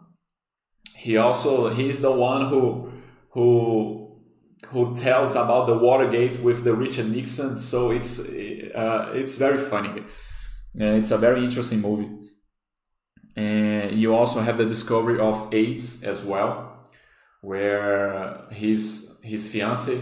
he 0.97 1.17
also 1.17 1.71
he's 1.71 2.01
the 2.01 2.13
one 2.13 2.49
who 2.49 2.93
who 3.31 4.21
who 4.67 4.97
tells 4.97 5.33
about 5.33 5.67
the 5.67 5.77
Watergate 5.77 6.41
with 6.41 6.65
the 6.65 6.75
Richard 6.75 7.11
Nixon. 7.11 7.57
So 7.57 7.91
it's 7.91 8.19
uh, 8.29 9.13
it's 9.15 9.35
very 9.35 9.59
funny. 9.59 10.01
Uh, 10.81 10.95
it's 10.99 11.11
a 11.11 11.19
very 11.19 11.45
interesting 11.45 11.81
movie. 11.81 12.11
And 13.37 13.93
you 13.93 14.15
also 14.15 14.41
have 14.41 14.59
the 14.59 14.65
discovery 14.65 15.19
of 15.19 15.53
AIDS 15.55 16.03
as 16.05 16.25
well, 16.25 16.89
where 17.41 18.47
his 18.51 19.21
his 19.23 19.51
fiance 19.51 20.01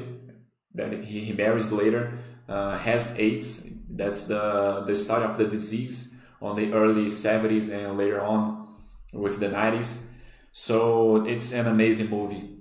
that 0.75 1.05
he, 1.05 1.21
he 1.21 1.33
marries 1.33 1.73
later 1.73 2.13
uh, 2.49 2.79
has 2.79 3.19
AIDS 3.19 3.70
that's 3.91 4.25
the, 4.27 4.85
the 4.87 4.95
start 4.97 5.23
of 5.23 5.37
the 5.37 5.45
disease 5.45 6.21
on 6.41 6.57
the 6.57 6.73
early 6.73 7.07
70s 7.07 7.73
and 7.73 7.99
later 7.99 8.21
on 8.21 8.69
with 9.13 9.41
the 9.41 9.49
90s. 9.49 10.07
So 10.53 11.25
it's 11.27 11.53
an 11.53 11.67
amazing 11.67 12.11
movie. 12.11 12.59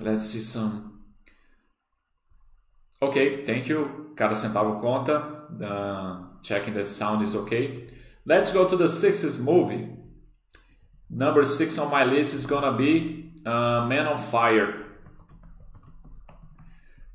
Let's 0.00 0.26
see 0.26 0.40
some. 0.40 1.02
Okay, 3.02 3.44
thank 3.44 3.68
you. 3.68 4.12
Cada 4.16 4.34
centavo 4.34 4.80
conta. 4.80 5.38
Uh, 5.62 6.40
checking 6.42 6.74
that 6.74 6.86
sound 6.86 7.22
is 7.22 7.34
okay. 7.34 7.88
Let's 8.24 8.52
go 8.52 8.68
to 8.68 8.76
the 8.76 8.88
sixth 8.88 9.40
movie. 9.40 9.88
Number 11.10 11.44
six 11.44 11.78
on 11.78 11.90
my 11.90 12.04
list 12.04 12.34
is 12.34 12.46
gonna 12.46 12.76
be 12.76 13.32
uh, 13.44 13.86
Man 13.86 14.06
on 14.06 14.18
Fire. 14.18 14.84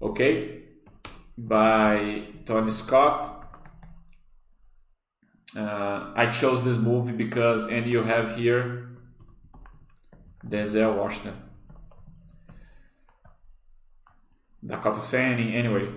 Okay, 0.01 0.63
by 1.37 2.25
Tony 2.45 2.71
Scott. 2.71 3.39
Uh, 5.55 6.11
I 6.15 6.31
chose 6.31 6.63
this 6.63 6.77
movie 6.77 7.13
because, 7.13 7.67
and 7.67 7.85
you 7.85 8.03
have 8.03 8.35
here 8.35 8.89
Denzel 10.45 10.95
Washington, 10.97 11.35
Dakota 14.65 15.01
Fanning. 15.01 15.53
Anyway, 15.53 15.89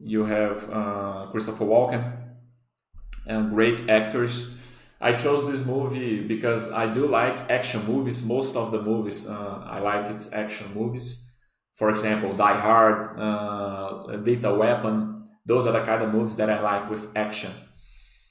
you 0.00 0.24
have 0.24 0.70
uh, 0.70 1.26
Christopher 1.30 1.64
Walken, 1.64 2.16
and 3.26 3.50
great 3.50 3.90
actors. 3.90 4.54
I 5.00 5.14
chose 5.14 5.50
this 5.50 5.66
movie 5.66 6.22
because 6.22 6.72
I 6.72 6.86
do 6.86 7.08
like 7.08 7.50
action 7.50 7.84
movies. 7.86 8.24
Most 8.24 8.54
of 8.54 8.70
the 8.70 8.80
movies 8.80 9.28
uh, 9.28 9.66
I 9.66 9.80
like 9.80 10.06
it's 10.12 10.32
action 10.32 10.72
movies. 10.74 11.28
For 11.74 11.90
example, 11.90 12.34
Die 12.34 12.60
Hard, 12.60 13.18
uh, 13.18 14.04
Lethal 14.18 14.56
Weapon. 14.58 15.11
Those 15.44 15.66
are 15.66 15.72
the 15.72 15.84
kind 15.84 16.02
of 16.02 16.12
movies 16.12 16.36
that 16.36 16.50
I 16.50 16.60
like 16.60 16.88
with 16.88 17.16
action. 17.16 17.52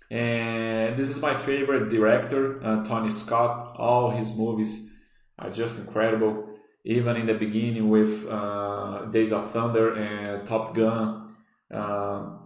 And 0.09 0.97
this 0.97 1.09
is 1.09 1.21
my 1.21 1.33
favorite 1.33 1.89
director, 1.89 2.63
uh, 2.63 2.83
Tony 2.83 3.09
Scott. 3.09 3.75
All 3.77 4.11
his 4.11 4.35
movies 4.35 4.93
are 5.39 5.49
just 5.49 5.79
incredible. 5.79 6.49
Even 6.83 7.15
in 7.15 7.27
the 7.27 7.33
beginning 7.33 7.89
with 7.89 8.27
uh, 8.29 9.05
Days 9.05 9.31
of 9.31 9.51
Thunder 9.51 9.93
and 9.93 10.47
Top 10.47 10.73
Gun. 10.73 11.35
Uh, 11.73 12.37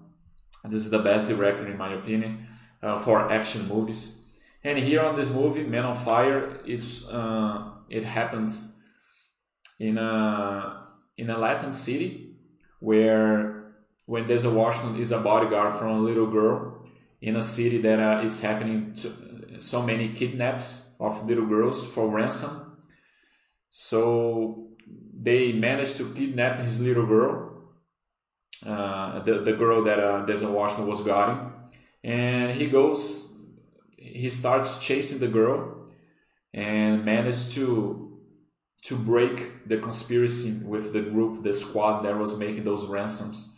this 0.65 0.81
is 0.81 0.89
the 0.89 0.99
best 0.99 1.27
director 1.27 1.67
in 1.67 1.77
my 1.77 1.93
opinion 1.93 2.45
uh, 2.83 2.99
for 2.99 3.31
action 3.31 3.67
movies. 3.67 4.25
And 4.63 4.77
here 4.77 5.01
on 5.01 5.15
this 5.15 5.29
movie, 5.29 5.63
Man 5.63 5.85
on 5.85 5.95
Fire, 5.95 6.59
it's 6.65 7.09
uh, 7.09 7.71
it 7.89 8.03
happens 8.03 8.81
in 9.79 9.97
a 9.97 10.87
in 11.17 11.29
a 11.29 11.37
Latin 11.37 11.71
city 11.71 12.35
where 12.79 13.64
when 14.05 14.25
Denzel 14.25 14.53
Washington 14.53 14.99
is 14.99 15.11
a 15.11 15.19
bodyguard 15.19 15.77
from 15.79 15.89
a 15.89 15.99
little 15.99 16.27
girl 16.27 16.85
in 17.21 17.35
a 17.35 17.41
city 17.41 17.79
that 17.79 17.99
uh, 17.99 18.25
it's 18.25 18.41
happening 18.41 18.93
to, 18.93 19.61
so 19.61 19.81
many 19.81 20.09
kidnaps 20.09 20.95
of 20.99 21.25
little 21.25 21.45
girls 21.45 21.85
for 21.91 22.07
ransom. 22.09 22.77
So 23.69 24.69
they 25.13 25.53
managed 25.53 25.97
to 25.97 26.13
kidnap 26.13 26.59
his 26.59 26.79
little 26.79 27.05
girl, 27.05 27.63
uh, 28.65 29.19
the, 29.19 29.39
the 29.39 29.53
girl 29.53 29.83
that 29.83 29.99
uh, 29.99 30.25
Denzel 30.25 30.51
Washington 30.51 30.87
was 30.87 31.01
guarding. 31.01 31.51
And 32.03 32.51
he 32.51 32.67
goes, 32.67 33.37
he 33.97 34.29
starts 34.29 34.79
chasing 34.79 35.19
the 35.19 35.27
girl 35.27 35.87
and 36.53 37.03
managed 37.03 37.51
to 37.53 38.01
to 38.83 38.95
break 38.95 39.67
the 39.67 39.77
conspiracy 39.77 40.59
with 40.63 40.93
the 40.93 41.01
group, 41.01 41.43
the 41.43 41.51
squad 41.51 42.03
that 42.03 42.15
was 42.19 42.37
making 42.37 42.63
those 42.63 42.85
ransoms. 42.85 43.54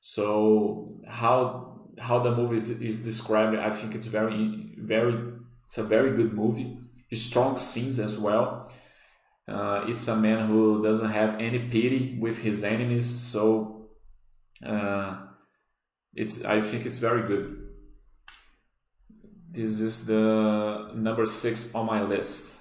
So 0.00 1.00
how 1.06 1.88
how 1.98 2.20
the 2.20 2.34
movie 2.34 2.86
is 2.86 3.04
described, 3.04 3.56
I 3.56 3.70
think 3.70 3.94
it's 3.94 4.06
very 4.06 4.74
very 4.78 5.14
it's 5.66 5.78
a 5.78 5.84
very 5.84 6.16
good 6.16 6.32
movie. 6.32 6.78
Strong 7.12 7.56
scenes 7.56 7.98
as 7.98 8.18
well. 8.18 8.70
Uh, 9.48 9.84
it's 9.88 10.06
a 10.06 10.16
man 10.16 10.46
who 10.46 10.82
doesn't 10.82 11.10
have 11.10 11.40
any 11.40 11.58
pity 11.58 12.16
with 12.20 12.38
his 12.38 12.62
enemies, 12.62 13.04
so 13.04 13.88
uh, 14.64 15.16
it's 16.14 16.44
I 16.44 16.60
think 16.60 16.86
it's 16.86 16.98
very 16.98 17.26
good. 17.26 17.68
This 19.50 19.80
is 19.80 20.06
the 20.06 20.92
number 20.94 21.26
six 21.26 21.74
on 21.74 21.86
my 21.86 22.02
list. 22.02 22.60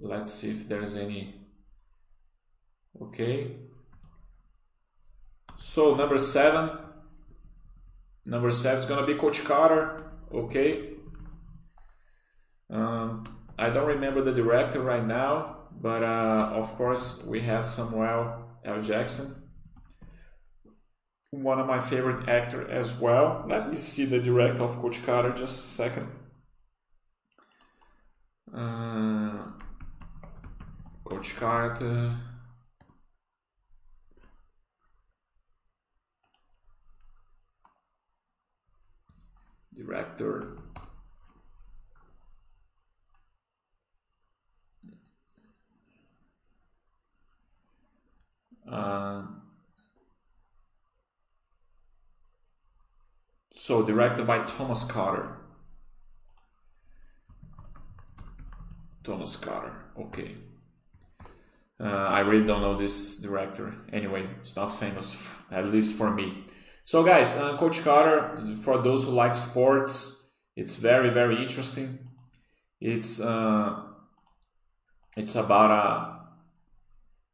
Let's 0.00 0.32
see 0.32 0.50
if 0.50 0.68
there's 0.68 0.96
any. 0.96 1.34
Okay. 3.00 3.69
So 5.60 5.94
number 5.94 6.16
seven. 6.16 6.70
Number 8.24 8.50
seven 8.50 8.80
is 8.80 8.86
gonna 8.86 9.06
be 9.06 9.14
Coach 9.14 9.44
Carter. 9.44 10.10
Okay. 10.32 10.94
Um, 12.70 13.24
I 13.58 13.68
don't 13.68 13.86
remember 13.86 14.22
the 14.22 14.32
director 14.32 14.80
right 14.80 15.04
now, 15.04 15.58
but 15.78 16.02
uh, 16.02 16.50
of 16.54 16.74
course 16.76 17.22
we 17.24 17.42
have 17.42 17.66
Samuel 17.66 18.42
L. 18.64 18.80
Jackson, 18.80 19.34
one 21.30 21.60
of 21.60 21.66
my 21.66 21.80
favorite 21.80 22.26
actor 22.26 22.66
as 22.70 22.98
well. 22.98 23.44
Let 23.46 23.68
me 23.68 23.76
see 23.76 24.06
the 24.06 24.18
director 24.18 24.62
of 24.62 24.78
Coach 24.78 25.02
Carter 25.04 25.30
just 25.30 25.58
a 25.58 25.62
second. 25.62 26.08
Uh, 28.52 29.42
Coach 31.04 31.36
Carter. 31.36 32.16
Director. 39.80 40.58
Uh, 48.70 49.22
so 53.52 53.84
directed 53.86 54.26
by 54.26 54.44
Thomas 54.44 54.84
Carter. 54.84 55.38
Thomas 59.02 59.36
Carter. 59.36 59.72
Okay. 59.98 60.36
Uh, 61.80 61.84
I 61.84 62.20
really 62.20 62.46
don't 62.46 62.60
know 62.60 62.76
this 62.76 63.16
director. 63.16 63.74
Anyway, 63.92 64.28
it's 64.40 64.54
not 64.54 64.68
famous, 64.68 65.38
at 65.50 65.70
least 65.70 65.96
for 65.96 66.10
me. 66.10 66.44
So, 66.90 67.04
guys, 67.04 67.36
uh, 67.36 67.56
Coach 67.56 67.84
Carter, 67.84 68.36
for 68.62 68.78
those 68.78 69.04
who 69.04 69.12
like 69.12 69.36
sports, 69.36 70.28
it's 70.56 70.74
very, 70.74 71.10
very 71.10 71.40
interesting. 71.40 72.00
It's 72.80 73.20
uh, 73.20 73.80
it's 75.16 75.36
about 75.36 75.70
a 75.70 75.84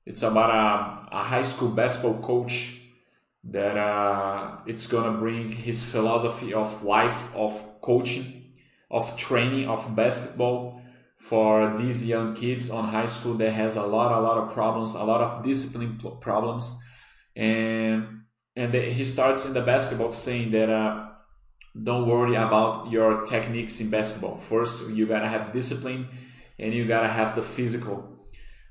it's 0.05 0.21
about 0.21 0.51
a, 0.51 1.17
a 1.17 1.23
high 1.23 1.41
school 1.41 1.71
basketball 1.71 2.21
coach 2.21 2.83
that 3.45 3.79
uh, 3.79 4.59
it's 4.67 4.87
gonna 4.87 5.17
bring 5.17 5.53
his 5.53 5.83
philosophy 5.83 6.53
of 6.53 6.83
life, 6.83 7.35
of 7.35 7.81
coaching, 7.81 8.53
of 8.91 9.17
training, 9.17 9.71
of 9.71 9.97
basketball 9.97 10.83
for 11.17 11.79
these 11.79 12.07
young 12.07 12.35
kids 12.35 12.69
on 12.69 12.85
high 12.89 13.07
school 13.07 13.33
that 13.39 13.53
has 13.53 13.77
a 13.77 13.87
lot, 13.87 14.13
a 14.13 14.21
lot 14.21 14.37
of 14.37 14.53
problems, 14.53 14.95
a 14.95 15.03
lot 15.03 15.23
of 15.23 15.43
discipline 15.43 15.99
problems, 16.21 16.85
and 17.35 18.16
and 18.57 18.73
he 18.73 19.05
starts 19.05 19.45
in 19.45 19.53
the 19.53 19.61
basketball 19.61 20.13
saying 20.13 20.51
that 20.53 20.71
uh, 20.71 21.09
don't 21.81 22.09
worry 22.09 22.35
about 22.35 22.91
your 22.91 23.25
techniques 23.27 23.81
in 23.81 23.91
basketball. 23.91 24.39
First, 24.39 24.91
you 24.91 25.07
gotta 25.07 25.29
have 25.29 25.53
discipline, 25.53 26.09
and 26.59 26.73
you 26.73 26.87
gotta 26.87 27.09
have 27.09 27.37
the 27.37 27.43
physical. 27.43 28.17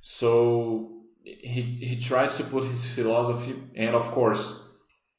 So 0.01 1.03
he 1.23 1.61
he 1.61 1.97
tries 1.97 2.37
to 2.37 2.43
put 2.43 2.63
his 2.65 2.83
philosophy, 2.95 3.55
and 3.75 3.95
of 3.95 4.09
course, 4.11 4.67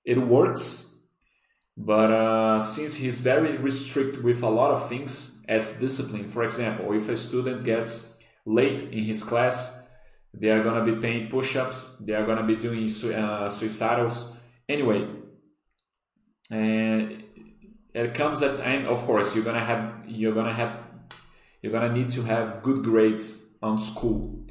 it 0.04 0.18
works. 0.18 0.82
But 1.76 2.10
uh, 2.10 2.58
since 2.58 2.96
he's 2.96 3.20
very 3.20 3.56
restricted 3.58 4.24
with 4.24 4.42
a 4.42 4.48
lot 4.48 4.70
of 4.70 4.88
things 4.88 5.44
as 5.46 5.78
discipline, 5.78 6.26
for 6.26 6.42
example, 6.42 6.92
if 6.92 7.08
a 7.08 7.16
student 7.16 7.64
gets 7.64 8.18
late 8.46 8.82
in 8.82 9.04
his 9.04 9.22
class, 9.22 9.90
they 10.32 10.50
are 10.50 10.64
gonna 10.64 10.84
be 10.84 11.00
paying 11.00 11.28
push-ups, 11.28 11.98
they 11.98 12.14
are 12.14 12.24
gonna 12.24 12.46
be 12.46 12.56
doing 12.56 12.84
uh, 12.86 13.50
suicidals. 13.50 14.35
Anyway, 14.68 15.08
and 16.50 17.22
it 17.94 18.14
comes 18.14 18.42
at 18.42 18.58
time. 18.58 18.86
Of 18.86 19.04
course, 19.04 19.34
you're 19.34 19.44
gonna 19.44 19.64
have 19.64 20.04
you're 20.06 20.34
gonna 20.34 20.52
have 20.52 20.78
you're 21.62 21.72
gonna 21.72 21.92
need 21.92 22.10
to 22.12 22.22
have 22.22 22.62
good 22.62 22.84
grades 22.84 23.56
on 23.62 23.78
school 23.78 24.46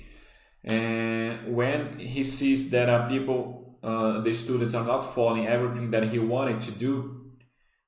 and 0.65 1.55
when 1.55 1.99
he 1.99 2.23
sees 2.23 2.71
that 2.71 2.89
uh, 2.89 3.07
people, 3.07 3.77
uh, 3.83 4.21
the 4.21 4.33
students 4.33 4.73
are 4.73 4.83
not 4.83 5.01
following 5.01 5.45
everything 5.45 5.91
that 5.91 6.09
he 6.09 6.17
wanted 6.17 6.59
to 6.61 6.71
do, 6.71 7.31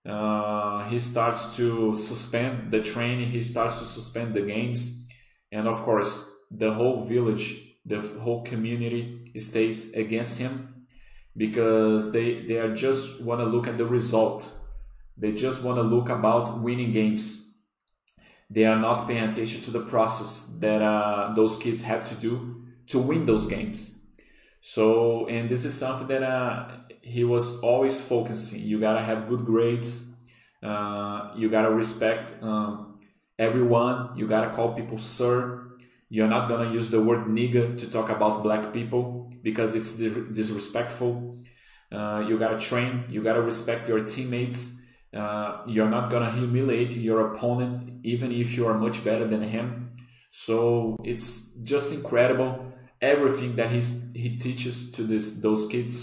uh, 0.05 0.87
he 0.87 0.99
starts 0.99 1.57
to 1.57 1.95
suspend 1.95 2.71
the 2.71 2.81
training, 2.81 3.29
he 3.29 3.41
starts 3.41 3.79
to 3.79 3.85
suspend 3.85 4.35
the 4.35 4.41
games. 4.41 5.07
And 5.51 5.67
of 5.67 5.81
course, 5.81 6.31
the 6.51 6.71
whole 6.71 7.03
village, 7.05 7.55
the 7.83 7.99
whole 7.99 8.43
community 8.43 9.31
stays 9.37 9.95
against 9.95 10.37
him 10.37 10.76
because 11.37 12.11
they, 12.11 12.41
they 12.41 12.57
are 12.57 12.75
just 12.75 13.23
want 13.23 13.39
to 13.39 13.45
look 13.45 13.67
at 13.67 13.77
the 13.77 13.85
result. 13.85 14.51
They 15.15 15.31
just 15.31 15.63
want 15.63 15.77
to 15.77 15.83
look 15.83 16.09
about 16.09 16.59
winning 16.61 16.91
games. 16.91 17.59
They 18.49 18.65
are 18.65 18.79
not 18.79 19.07
paying 19.07 19.23
attention 19.29 19.61
to 19.61 19.71
the 19.71 19.81
process 19.81 20.57
that 20.59 20.81
uh, 20.81 21.33
those 21.35 21.57
kids 21.57 21.83
have 21.83 22.07
to 22.09 22.15
do 22.15 22.65
to 22.87 22.99
win 22.99 23.25
those 23.25 23.45
games. 23.45 23.99
So, 24.61 25.27
and 25.27 25.49
this 25.49 25.63
is 25.63 25.77
something 25.77 26.07
that 26.07 26.23
uh, 26.23 26.69
he 27.01 27.23
was 27.23 27.61
always 27.61 28.01
focusing. 28.01 28.63
You 28.63 28.79
gotta 28.79 29.01
have 29.01 29.29
good 29.29 29.45
grades. 29.45 30.15
Uh, 30.63 31.31
you 31.37 31.49
gotta 31.49 31.71
respect 31.71 32.41
um, 32.43 32.99
everyone. 33.37 34.17
You 34.17 34.27
gotta 34.27 34.55
call 34.55 34.73
people 34.73 34.97
sir. 34.97 35.67
You're 36.09 36.27
not 36.27 36.49
gonna 36.49 36.71
use 36.71 36.89
the 36.89 37.01
word 37.01 37.27
nigga 37.27 37.77
to 37.77 37.91
talk 37.91 38.09
about 38.09 38.43
black 38.43 38.73
people 38.73 39.16
because 39.49 39.71
it's 39.79 39.91
disrespectful. 40.41 41.11
Uh, 41.97 42.19
you 42.27 42.33
gotta 42.43 42.59
train. 42.69 42.91
You 43.13 43.19
gotta 43.27 43.43
respect 43.51 43.81
your 43.91 44.01
teammates. 44.13 44.61
Uh, 45.21 45.49
you're 45.73 45.93
not 45.97 46.05
gonna 46.11 46.31
humiliate 46.39 46.91
your 46.91 47.19
opponent 47.29 47.73
even 48.03 48.29
if 48.43 48.47
you 48.57 48.63
are 48.69 48.77
much 48.85 48.97
better 49.09 49.25
than 49.33 49.41
him. 49.55 49.67
So 50.29 50.97
it's 51.13 51.29
just 51.71 51.87
incredible 51.97 52.51
everything 53.01 53.55
that 53.55 53.69
he's, 53.71 54.11
he 54.13 54.29
teaches 54.37 54.91
to 54.95 55.01
this 55.11 55.25
those 55.41 55.63
kids 55.73 55.95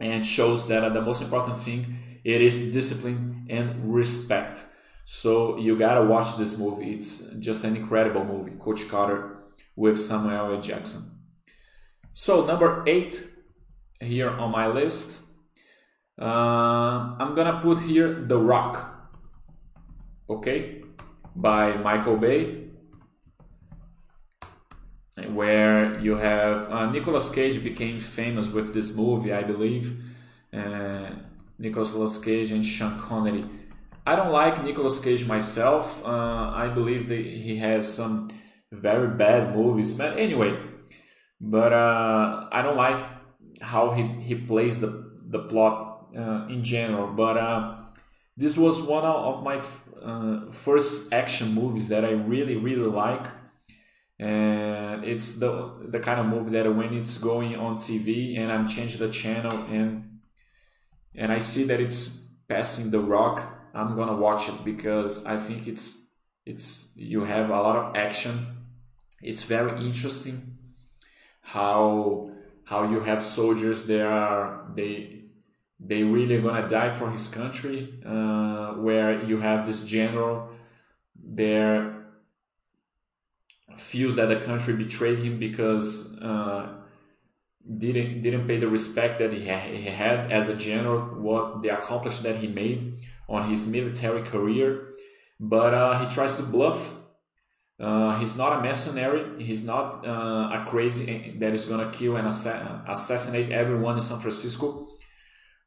and 0.00 0.24
shows 0.24 0.66
that 0.70 0.82
uh, 0.82 0.88
the 0.88 1.04
most 1.08 1.20
important 1.26 1.58
thing 1.66 1.80
it 2.24 2.40
is 2.48 2.72
discipline 2.72 3.46
and 3.50 3.66
respect 4.00 4.64
so 5.04 5.30
you 5.58 5.78
gotta 5.86 6.04
watch 6.14 6.30
this 6.38 6.52
movie 6.58 6.94
it's 6.94 7.28
just 7.46 7.64
an 7.68 7.76
incredible 7.76 8.24
movie 8.24 8.56
coach 8.64 8.88
carter 8.88 9.18
with 9.76 10.00
samuel 10.00 10.54
l 10.54 10.60
jackson 10.68 11.02
so 12.14 12.44
number 12.46 12.82
eight 12.86 13.22
here 14.00 14.30
on 14.30 14.50
my 14.50 14.66
list 14.66 15.22
uh, 16.20 17.14
i'm 17.18 17.34
gonna 17.34 17.60
put 17.60 17.78
here 17.78 18.24
the 18.26 18.38
rock 18.38 19.10
okay 20.28 20.82
by 21.36 21.76
michael 21.76 22.16
bay 22.16 22.62
where 25.28 25.98
you 26.00 26.16
have 26.16 26.70
uh, 26.72 26.90
Nicolas 26.90 27.30
Cage 27.30 27.62
became 27.62 28.00
famous 28.00 28.48
with 28.48 28.72
this 28.72 28.96
movie, 28.96 29.32
I 29.32 29.42
believe. 29.42 30.02
Uh, 30.52 31.10
Nicolas 31.58 32.18
Cage 32.18 32.50
and 32.50 32.64
Sean 32.64 32.98
Connery. 32.98 33.44
I 34.06 34.16
don't 34.16 34.32
like 34.32 34.62
Nicolas 34.64 35.00
Cage 35.00 35.26
myself. 35.26 36.04
Uh, 36.04 36.50
I 36.54 36.68
believe 36.68 37.08
that 37.08 37.24
he 37.24 37.56
has 37.58 37.92
some 37.92 38.30
very 38.72 39.08
bad 39.08 39.54
movies, 39.54 39.94
but 39.94 40.18
anyway. 40.18 40.58
But 41.42 41.72
uh, 41.72 42.48
I 42.52 42.62
don't 42.62 42.76
like 42.76 43.04
how 43.60 43.90
he, 43.90 44.04
he 44.22 44.34
plays 44.36 44.80
the 44.80 45.12
the 45.26 45.40
plot 45.40 46.06
uh, 46.16 46.46
in 46.48 46.62
general. 46.64 47.08
But 47.08 47.36
uh, 47.36 47.76
this 48.36 48.56
was 48.56 48.80
one 48.80 49.04
of 49.04 49.42
my 49.42 49.60
uh, 50.00 50.52
first 50.52 51.12
action 51.12 51.52
movies 51.52 51.88
that 51.88 52.04
I 52.04 52.12
really 52.12 52.56
really 52.56 52.88
like 52.88 53.26
and 54.22 55.04
it's 55.04 55.38
the 55.40 55.74
the 55.88 55.98
kind 55.98 56.20
of 56.20 56.26
movie 56.26 56.50
that 56.50 56.72
when 56.74 56.94
it's 56.94 57.18
going 57.18 57.56
on 57.56 57.76
TV 57.78 58.38
and 58.38 58.52
I'm 58.52 58.68
changing 58.68 59.00
the 59.00 59.10
channel 59.10 59.52
and 59.70 60.20
and 61.14 61.32
I 61.32 61.38
see 61.38 61.64
that 61.64 61.80
it's 61.80 62.30
passing 62.48 62.90
The 62.90 63.00
Rock, 63.00 63.42
I'm 63.74 63.96
gonna 63.96 64.16
watch 64.16 64.48
it 64.48 64.64
because 64.64 65.26
I 65.26 65.38
think 65.38 65.66
it's 65.66 66.14
it's 66.46 66.94
you 66.96 67.24
have 67.24 67.50
a 67.50 67.60
lot 67.60 67.76
of 67.76 67.96
action. 67.96 68.46
It's 69.22 69.42
very 69.42 69.84
interesting 69.84 70.58
how 71.42 72.30
how 72.64 72.88
you 72.90 73.00
have 73.00 73.22
soldiers 73.22 73.86
there 73.86 74.10
are 74.10 74.70
they 74.74 75.20
they 75.78 76.02
really 76.02 76.40
gonna 76.40 76.68
die 76.68 76.90
for 76.90 77.10
his 77.10 77.28
country 77.28 78.00
uh, 78.06 78.72
where 78.74 79.22
you 79.24 79.38
have 79.38 79.66
this 79.66 79.84
general 79.84 80.48
there 81.16 82.02
feels 83.76 84.16
that 84.16 84.26
the 84.26 84.36
country 84.36 84.74
betrayed 84.74 85.18
him 85.18 85.38
because 85.38 86.18
uh, 86.20 86.82
didn't 87.78 88.22
didn't 88.22 88.46
pay 88.46 88.58
the 88.58 88.68
respect 88.68 89.18
that 89.18 89.32
he, 89.32 89.48
ha- 89.48 89.72
he 89.72 89.84
had 89.84 90.32
as 90.32 90.48
a 90.48 90.56
general, 90.56 91.00
what 91.20 91.62
the 91.62 91.68
accomplishment 91.68 92.34
that 92.34 92.40
he 92.40 92.48
made 92.48 92.98
on 93.28 93.48
his 93.48 93.70
military 93.70 94.22
career. 94.22 94.94
But 95.38 95.74
uh, 95.74 95.98
he 96.04 96.12
tries 96.12 96.36
to 96.36 96.42
bluff. 96.42 97.01
Uh, 97.82 98.16
he's 98.20 98.36
not 98.36 98.60
a 98.60 98.62
mercenary. 98.62 99.42
He's 99.42 99.66
not 99.66 100.06
uh, 100.06 100.50
a 100.52 100.64
crazy 100.68 101.34
that 101.40 101.52
is 101.52 101.66
gonna 101.66 101.90
kill 101.90 102.16
and 102.16 102.28
assa- 102.28 102.84
assassinate 102.86 103.50
everyone 103.50 103.96
in 103.96 104.00
San 104.00 104.20
Francisco. 104.20 104.86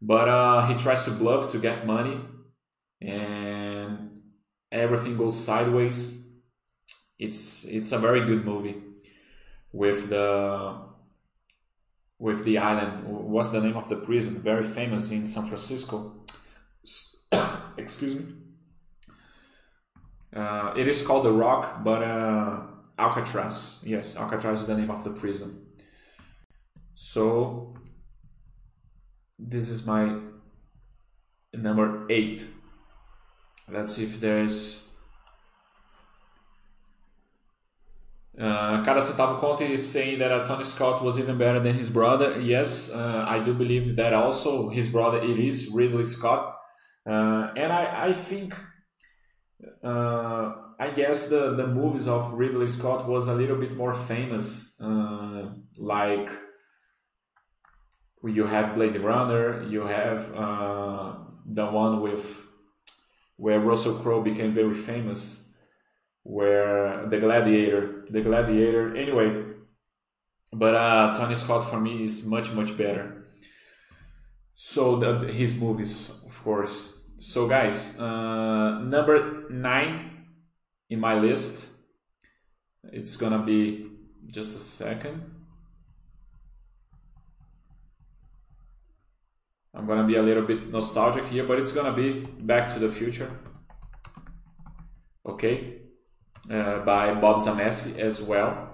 But 0.02 0.30
uh, 0.30 0.66
he 0.68 0.76
tries 0.76 1.04
to 1.06 1.12
bluff 1.12 1.52
to 1.52 1.60
get 1.60 1.86
money, 1.86 2.18
and 3.02 4.22
everything 4.72 5.18
goes 5.18 5.44
sideways. 5.44 6.26
It's 7.20 7.66
it's 7.66 7.92
a 7.92 8.00
very 8.00 8.22
good 8.22 8.46
movie 8.46 8.82
with 9.74 10.10
the 10.10 10.86
with 12.18 12.46
the 12.46 12.60
island. 12.60 13.04
What's 13.06 13.50
the 13.50 13.60
name 13.60 13.76
of 13.76 13.90
the 13.90 13.98
prison? 13.98 14.36
Very 14.36 14.64
famous 14.64 15.12
in 15.12 15.26
San 15.26 15.48
Francisco. 15.48 16.24
Excuse 17.78 18.16
me. 18.16 18.45
Uh, 20.36 20.74
it 20.76 20.88
is 20.88 21.02
called 21.02 21.26
the 21.26 21.32
Rock, 21.32 21.84
but 21.84 22.04
uh, 22.04 22.62
Alcatraz. 23.00 23.84
Yes, 23.86 24.18
Alcatraz 24.18 24.62
is 24.62 24.68
the 24.68 24.76
name 24.76 24.92
of 24.92 25.04
the 25.04 25.12
prison. 25.12 25.66
So 26.94 27.76
this 29.40 29.70
is 29.70 29.86
my 29.86 30.20
number 31.54 32.06
eight. 32.10 32.48
Let's 33.70 33.96
see 33.96 34.04
if 34.04 34.20
there's 34.20 34.86
Uh, 38.38 38.84
Cada 38.84 39.00
Centavo 39.00 39.40
Conta 39.40 39.62
is 39.62 39.90
saying 39.90 40.20
that 40.20 40.30
uh, 40.30 40.44
Tony 40.44 40.66
Scott 40.66 41.02
was 41.02 41.18
even 41.18 41.38
better 41.38 41.60
than 41.62 41.74
his 41.74 41.90
brother. 41.90 42.42
Yes, 42.42 42.92
uh, 42.92 43.24
I 43.26 43.40
do 43.40 43.54
believe 43.54 43.96
that 43.96 44.12
also. 44.14 44.68
His 44.70 44.90
brother, 44.90 45.20
it 45.20 45.40
is 45.40 45.72
Ridley 45.74 46.04
Scott. 46.04 46.58
Uh, 47.08 47.54
and 47.56 47.72
I, 47.72 48.08
I 48.08 48.12
think, 48.12 48.54
uh, 49.84 50.54
I 50.80 50.90
guess 50.90 51.30
the, 51.30 51.56
the 51.56 51.68
movies 51.68 52.08
of 52.08 52.34
Ridley 52.34 52.68
Scott 52.68 53.08
was 53.08 53.28
a 53.28 53.34
little 53.34 53.58
bit 53.58 53.76
more 53.76 53.94
famous. 53.94 54.80
Uh, 54.80 55.50
like, 55.78 56.30
you 58.24 58.46
have 58.46 58.76
Blade 58.76 59.00
Runner, 59.00 59.64
you 59.64 59.82
have 59.82 60.28
the 61.46 61.66
one 61.66 62.02
with 62.02 62.48
where 63.38 63.60
Russell 63.60 63.96
Crowe 63.96 64.22
became 64.22 64.54
very 64.54 64.74
famous 64.74 65.46
where 66.26 67.06
the 67.06 67.20
gladiator 67.20 68.04
the 68.10 68.20
gladiator 68.20 68.96
anyway 68.96 69.44
but 70.52 70.74
uh 70.74 71.16
tony 71.16 71.36
scott 71.36 71.70
for 71.70 71.80
me 71.80 72.04
is 72.04 72.26
much 72.26 72.52
much 72.52 72.76
better 72.76 73.28
so 74.56 74.96
the, 74.96 75.32
his 75.32 75.62
movies 75.62 76.20
of 76.26 76.44
course 76.44 76.95
so 77.18 77.48
guys 77.48 78.00
uh 78.00 78.80
number 78.80 79.50
nine 79.50 80.26
in 80.90 81.00
my 81.00 81.16
list 81.16 81.72
it's 82.92 83.16
gonna 83.18 83.40
be 83.40 83.88
just 84.28 84.56
a 84.56 84.60
second 84.60 85.24
i'm 89.74 89.86
gonna 89.86 90.08
be 90.08 90.16
a 90.16 90.22
little 90.22 90.44
bit 90.44 90.70
nostalgic 90.72 91.26
here 91.26 91.46
but 91.46 91.60
it's 91.60 91.72
gonna 91.72 91.96
be 91.96 92.22
back 92.42 92.70
to 92.70 92.80
the 92.80 92.90
future 92.90 93.32
okay 95.26 95.86
uh, 96.50 96.80
by 96.80 97.14
Bob 97.14 97.38
Zemeckis 97.38 97.98
as 97.98 98.22
well. 98.22 98.72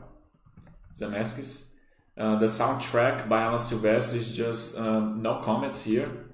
Zemeckis. 0.93 1.75
Uh, 2.17 2.37
the 2.37 2.45
soundtrack 2.45 3.29
by 3.29 3.41
Alan 3.41 3.59
Silvestri 3.59 4.17
is 4.17 4.35
just 4.35 4.77
uh, 4.77 4.99
no 4.99 5.39
comments 5.39 5.83
here. 5.83 6.27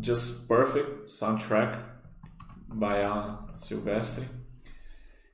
Just 0.00 0.48
perfect 0.48 1.08
soundtrack 1.08 1.82
by 2.68 3.02
Alan 3.02 3.36
Silvestri. 3.52 4.24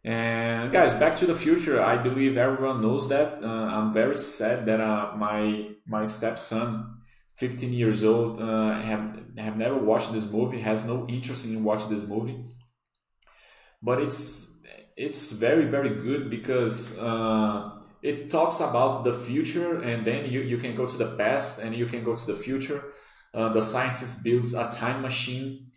And 0.05 0.72
guys, 0.72 0.94
Back 0.94 1.16
to 1.16 1.27
the 1.27 1.35
Future. 1.35 1.83
I 1.83 1.96
believe 1.96 2.37
everyone 2.37 2.81
knows 2.81 3.09
that. 3.09 3.42
Uh, 3.42 3.46
I'm 3.46 3.92
very 3.92 4.18
sad 4.18 4.66
that 4.66 4.81
uh, 4.81 5.12
my 5.16 5.70
my 5.87 6.05
stepson, 6.05 6.98
15 7.37 7.72
years 7.72 8.05
old, 8.05 8.40
uh, 8.40 8.81
have 8.81 9.20
have 9.38 9.57
never 9.57 9.77
watched 9.77 10.12
this 10.12 10.31
movie. 10.31 10.61
Has 10.61 10.85
no 10.85 11.07
interest 11.09 11.44
in 11.46 11.64
watching 11.64 11.90
this 11.90 12.07
movie. 12.07 12.44
But 13.83 14.00
it's 14.00 14.62
it's 14.96 15.33
very 15.33 15.64
very 15.64 15.90
good 15.90 16.31
because 16.31 16.98
uh, 16.98 17.70
it 18.03 18.31
talks 18.31 18.61
about 18.61 19.05
the 19.05 19.12
future 19.12 19.81
and 19.81 20.07
then 20.07 20.31
you, 20.31 20.40
you 20.40 20.59
can 20.59 20.77
go 20.77 20.87
to 20.87 20.96
the 20.96 21.16
past 21.16 21.61
and 21.61 21.74
you 21.74 21.87
can 21.87 22.05
go 22.05 22.14
to 22.14 22.27
the 22.27 22.35
future 22.35 22.85
uh, 23.35 23.53
the 23.53 23.61
scientist 23.61 24.25
builds 24.25 24.55
a 24.55 24.70
time 24.70 25.03
machine 25.03 25.70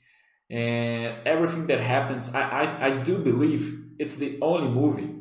and 0.50 1.15
everything 1.26 1.67
that 1.67 1.80
happens 1.80 2.34
I, 2.34 2.41
I, 2.41 2.86
I 2.88 3.04
do 3.04 3.17
believe 3.17 3.84
it's 4.00 4.15
the 4.17 4.38
only 4.41 4.70
movie 4.70 5.13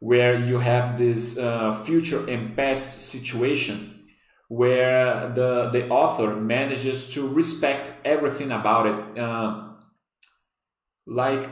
where 0.00 0.38
you 0.38 0.58
have 0.58 0.98
this 0.98 1.38
uh, 1.38 1.74
future 1.84 2.26
and 2.28 2.56
past 2.56 3.10
situation 3.10 4.06
where 4.48 5.28
the, 5.28 5.70
the 5.70 5.88
author 5.88 6.34
manages 6.34 7.12
to 7.14 7.28
respect 7.28 7.92
everything 8.04 8.50
about 8.50 8.86
it 8.86 9.18
uh, 9.18 9.68
like 11.06 11.48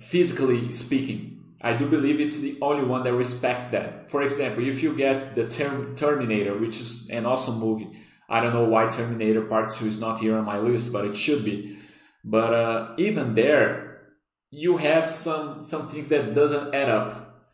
physically 0.00 0.72
speaking. 0.72 1.44
I 1.60 1.74
do 1.74 1.88
believe 1.88 2.20
it's 2.20 2.38
the 2.38 2.56
only 2.60 2.84
one 2.84 3.04
that 3.04 3.12
respects 3.12 3.68
that. 3.68 4.10
For 4.10 4.22
example, 4.22 4.66
if 4.66 4.82
you 4.82 4.96
get 4.96 5.36
the 5.36 5.46
term 5.48 5.94
Terminator, 5.94 6.56
which 6.58 6.80
is 6.80 7.08
an 7.10 7.24
awesome 7.26 7.58
movie, 7.58 7.88
I 8.32 8.40
don't 8.40 8.52
know 8.52 8.64
why 8.64 8.88
Terminator 8.88 9.42
Part 9.42 9.72
2 9.74 9.86
is 9.86 10.00
not 10.00 10.20
here 10.20 10.36
on 10.36 10.44
my 10.44 10.58
list, 10.58 10.92
but 10.92 11.04
it 11.04 11.16
should 11.16 11.44
be. 11.44 11.76
But 12.24 12.54
uh, 12.54 12.94
even 12.98 13.34
there, 13.34 14.08
you 14.50 14.78
have 14.78 15.08
some, 15.08 15.62
some 15.62 15.88
things 15.88 16.08
that 16.08 16.34
doesn't 16.34 16.74
add 16.74 16.88
up. 16.88 17.48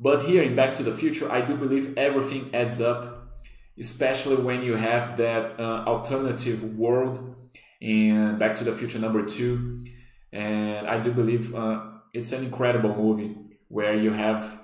But 0.00 0.24
here 0.24 0.42
in 0.42 0.54
Back 0.54 0.74
to 0.74 0.82
the 0.82 0.92
Future, 0.92 1.30
I 1.30 1.40
do 1.40 1.56
believe 1.56 1.96
everything 1.96 2.54
adds 2.54 2.80
up, 2.80 3.38
especially 3.78 4.36
when 4.36 4.62
you 4.62 4.74
have 4.74 5.16
that 5.18 5.58
uh, 5.58 5.84
alternative 5.86 6.76
world 6.76 7.34
in 7.80 8.38
Back 8.38 8.56
to 8.56 8.64
the 8.64 8.72
Future 8.72 8.98
number 8.98 9.24
2 9.24 9.84
and 10.34 10.88
I 10.88 10.98
do 10.98 11.12
believe 11.12 11.54
uh, 11.54 11.80
it's 12.12 12.32
an 12.32 12.44
incredible 12.44 12.94
movie 12.94 13.36
where 13.68 13.94
you 13.94 14.12
have 14.12 14.60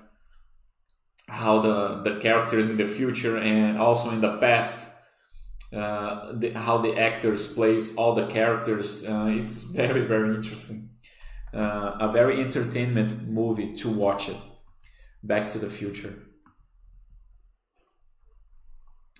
how 1.29 1.61
the 1.61 2.03
the 2.03 2.21
characters 2.21 2.71
in 2.71 2.77
the 2.77 2.89
future 2.89 3.39
and 3.39 3.79
also 3.79 4.11
in 4.11 4.21
the 4.21 4.37
past 4.39 4.90
uh, 5.73 6.33
the, 6.33 6.51
how 6.53 6.79
the 6.79 6.97
actors 6.97 7.53
plays 7.53 7.97
all 7.97 8.15
the 8.15 8.27
characters 8.27 9.07
uh, 9.09 9.27
it's 9.29 9.63
very 9.81 10.07
very 10.07 10.35
interesting 10.35 10.91
uh, 11.55 11.97
a 12.01 12.13
very 12.13 12.41
entertainment 12.41 13.29
movie 13.29 13.75
to 13.75 13.91
watch 13.91 14.29
it 14.29 14.37
back 15.23 15.49
to 15.49 15.59
the 15.59 15.71
future 15.71 16.15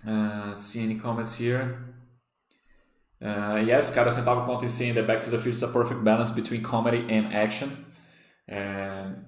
uh, 0.07 0.53
see 0.55 0.83
any 0.83 0.95
comments 0.95 1.35
here 1.35 1.91
uh, 3.21 3.61
yes, 3.63 3.93
Cada 3.93 4.09
Centavo 4.09 4.47
Conta 4.47 4.63
is 4.63 4.73
saying 4.73 4.95
that 4.95 5.05
Back 5.05 5.21
to 5.21 5.29
the 5.29 5.37
Future 5.37 5.55
is 5.55 5.63
a 5.63 5.67
perfect 5.67 6.03
balance 6.03 6.31
between 6.31 6.63
comedy 6.63 7.05
and 7.07 7.33
action. 7.33 7.85
And 8.47 9.25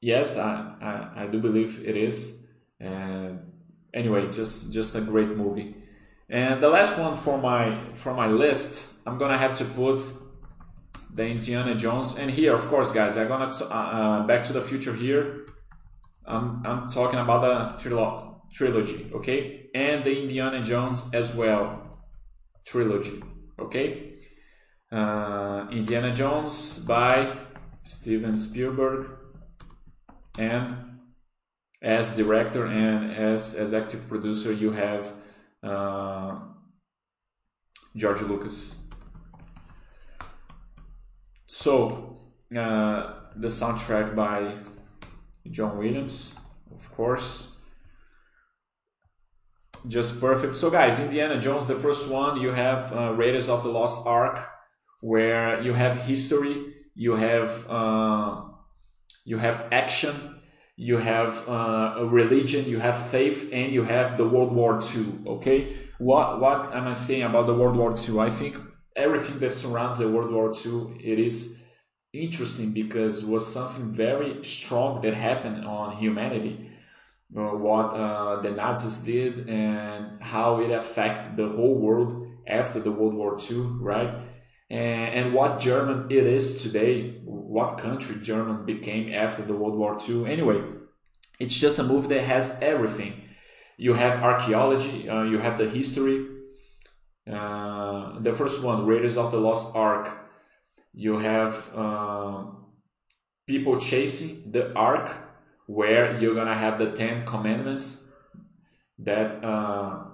yes, 0.00 0.38
I, 0.38 1.10
I, 1.16 1.22
I 1.24 1.26
do 1.26 1.40
believe 1.40 1.82
it 1.84 1.96
is. 1.96 2.46
And 2.78 3.52
anyway, 3.92 4.30
just 4.30 4.72
just 4.72 4.94
a 4.94 5.00
great 5.00 5.30
movie. 5.30 5.74
And 6.30 6.62
the 6.62 6.68
last 6.68 6.98
one 6.98 7.16
for 7.16 7.38
my 7.38 7.94
for 7.94 8.14
my 8.14 8.26
list, 8.26 9.00
I'm 9.06 9.18
gonna 9.18 9.38
have 9.38 9.54
to 9.58 9.64
put 9.64 10.00
the 11.12 11.26
Indiana 11.26 11.74
Jones. 11.74 12.16
And 12.16 12.30
here, 12.30 12.54
of 12.54 12.66
course, 12.68 12.92
guys, 12.92 13.16
I'm 13.16 13.28
gonna 13.28 13.52
uh, 13.60 13.74
uh, 13.74 14.26
Back 14.26 14.44
to 14.44 14.52
the 14.52 14.62
Future 14.62 14.94
here. 14.94 15.46
I'm 16.26 16.62
I'm 16.64 16.90
talking 16.90 17.18
about 17.18 17.42
the 17.42 17.88
trilo- 17.88 18.40
trilogy, 18.52 19.10
okay, 19.14 19.68
and 19.74 20.02
the 20.04 20.22
Indiana 20.22 20.62
Jones 20.62 21.10
as 21.12 21.34
well 21.36 21.90
trilogy. 22.66 23.22
Okay, 23.58 24.14
uh, 24.90 25.66
Indiana 25.70 26.14
Jones 26.14 26.78
by 26.78 27.36
Steven 27.82 28.38
Spielberg, 28.38 29.10
and 30.38 30.98
as 31.82 32.16
director 32.16 32.64
and 32.64 33.12
as 33.12 33.54
executive 33.54 34.08
producer, 34.08 34.50
you 34.50 34.72
have 34.72 35.12
uh, 35.64 36.38
George 37.96 38.20
Lucas. 38.22 38.82
So 41.46 42.18
uh, 42.56 43.12
the 43.36 43.48
soundtrack 43.48 44.14
by 44.14 44.54
John 45.50 45.78
Williams, 45.78 46.34
of 46.72 46.90
course 46.94 47.54
just 49.86 50.20
perfect. 50.20 50.54
So, 50.54 50.70
guys, 50.70 50.98
Indiana 50.98 51.40
Jones, 51.40 51.66
the 51.66 51.74
first 51.74 52.10
one, 52.10 52.40
you 52.40 52.50
have 52.50 52.92
uh, 52.92 53.12
Raiders 53.14 53.48
of 53.48 53.62
the 53.62 53.68
Lost 53.68 54.06
Ark, 54.06 54.48
where 55.00 55.60
you 55.60 55.74
have 55.74 55.98
history, 55.98 56.74
you 56.94 57.16
have 57.16 57.68
uh, 57.68 58.42
you 59.24 59.38
have 59.38 59.66
action, 59.72 60.40
you 60.76 60.96
have 60.96 61.48
uh, 61.48 61.94
a 61.98 62.06
religion, 62.06 62.68
you 62.68 62.80
have 62.80 62.96
faith, 63.10 63.50
and 63.52 63.72
you 63.72 63.84
have 63.84 64.16
the 64.16 64.26
World 64.26 64.52
War 64.52 64.80
II. 64.80 65.26
Okay, 65.26 65.72
what 65.98 66.40
what 66.40 66.74
am 66.74 66.88
I 66.88 66.92
saying 66.92 67.22
about 67.22 67.46
the 67.46 67.54
World 67.54 67.76
War 67.76 67.94
II? 67.96 68.20
I 68.20 68.30
think 68.30 68.56
everything 68.96 69.38
that 69.40 69.52
surrounds 69.52 69.98
the 69.98 70.08
World 70.08 70.32
War 70.32 70.50
II 70.50 70.96
it 71.02 71.18
is 71.18 71.64
interesting 72.12 72.72
because 72.72 73.22
it 73.22 73.28
was 73.28 73.46
something 73.46 73.92
very 73.92 74.42
strong 74.44 75.00
that 75.02 75.14
happened 75.14 75.64
on 75.64 75.96
humanity. 75.96 76.70
Uh, 77.36 77.50
what 77.50 77.86
uh, 77.86 78.40
the 78.42 78.50
Nazis 78.50 78.98
did 78.98 79.48
and 79.48 80.22
how 80.22 80.60
it 80.60 80.70
affected 80.70 81.36
the 81.36 81.48
whole 81.48 81.74
world 81.74 82.28
after 82.46 82.78
the 82.78 82.92
World 82.92 83.14
War 83.14 83.36
II, 83.50 83.56
right? 83.80 84.14
And, 84.70 85.14
and 85.14 85.34
what 85.34 85.58
German 85.58 86.06
it 86.10 86.26
is 86.26 86.62
today, 86.62 87.20
what 87.54 87.78
country 87.78 88.16
German 88.20 88.66
became 88.66 89.12
after 89.12 89.42
the 89.42 89.54
World 89.54 89.76
War 89.76 89.96
II. 90.08 90.26
Anyway, 90.26 90.60
it's 91.38 91.54
just 91.54 91.78
a 91.78 91.84
movie 91.84 92.08
that 92.08 92.24
has 92.24 92.58
everything. 92.60 93.12
You 93.76 93.94
have 93.94 94.22
archaeology, 94.22 95.08
uh, 95.08 95.22
you 95.22 95.38
have 95.38 95.56
the 95.56 95.68
history. 95.68 96.26
Uh, 97.30 98.18
the 98.18 98.32
first 98.32 98.64
one, 98.64 98.86
Raiders 98.86 99.16
of 99.16 99.30
the 99.30 99.38
Lost 99.38 99.76
Ark. 99.76 100.06
You 100.92 101.18
have 101.18 101.54
uh, 101.74 102.44
people 103.46 103.78
chasing 103.78 104.50
the 104.50 104.74
Ark, 104.74 105.08
where 105.66 106.04
you're 106.20 106.34
gonna 106.34 106.60
have 106.64 106.78
the 106.78 106.90
Ten 106.90 107.24
Commandments 107.24 108.12
that 108.98 109.44
uh, 109.44 110.04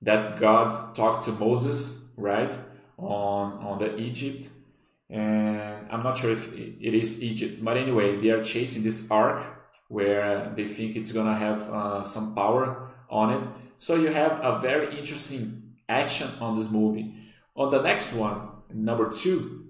that 0.00 0.40
God 0.40 0.94
talked 0.94 1.24
to 1.26 1.32
Moses, 1.32 2.12
right, 2.16 2.52
on 2.98 3.46
on 3.68 3.78
the 3.78 3.96
Egypt, 3.98 4.48
and 5.10 5.88
I'm 5.90 6.02
not 6.02 6.18
sure 6.18 6.30
if 6.30 6.52
it 6.56 6.94
is 6.94 7.22
Egypt, 7.22 7.62
but 7.62 7.76
anyway, 7.76 8.16
they 8.20 8.30
are 8.30 8.42
chasing 8.42 8.82
this 8.82 9.10
ark 9.10 9.42
where 9.88 10.52
they 10.56 10.66
think 10.66 10.96
it's 10.96 11.12
gonna 11.12 11.36
have 11.36 11.60
uh, 11.70 12.02
some 12.02 12.34
power 12.34 12.90
on 13.10 13.30
it. 13.30 13.42
So 13.78 13.96
you 13.96 14.08
have 14.08 14.40
a 14.42 14.58
very 14.58 14.98
interesting 14.98 15.74
action 15.88 16.28
on 16.40 16.56
this 16.56 16.70
movie. 16.70 17.14
On 17.54 17.70
the 17.70 17.82
next 17.82 18.14
one, 18.14 18.48
number 18.72 19.10
two, 19.10 19.66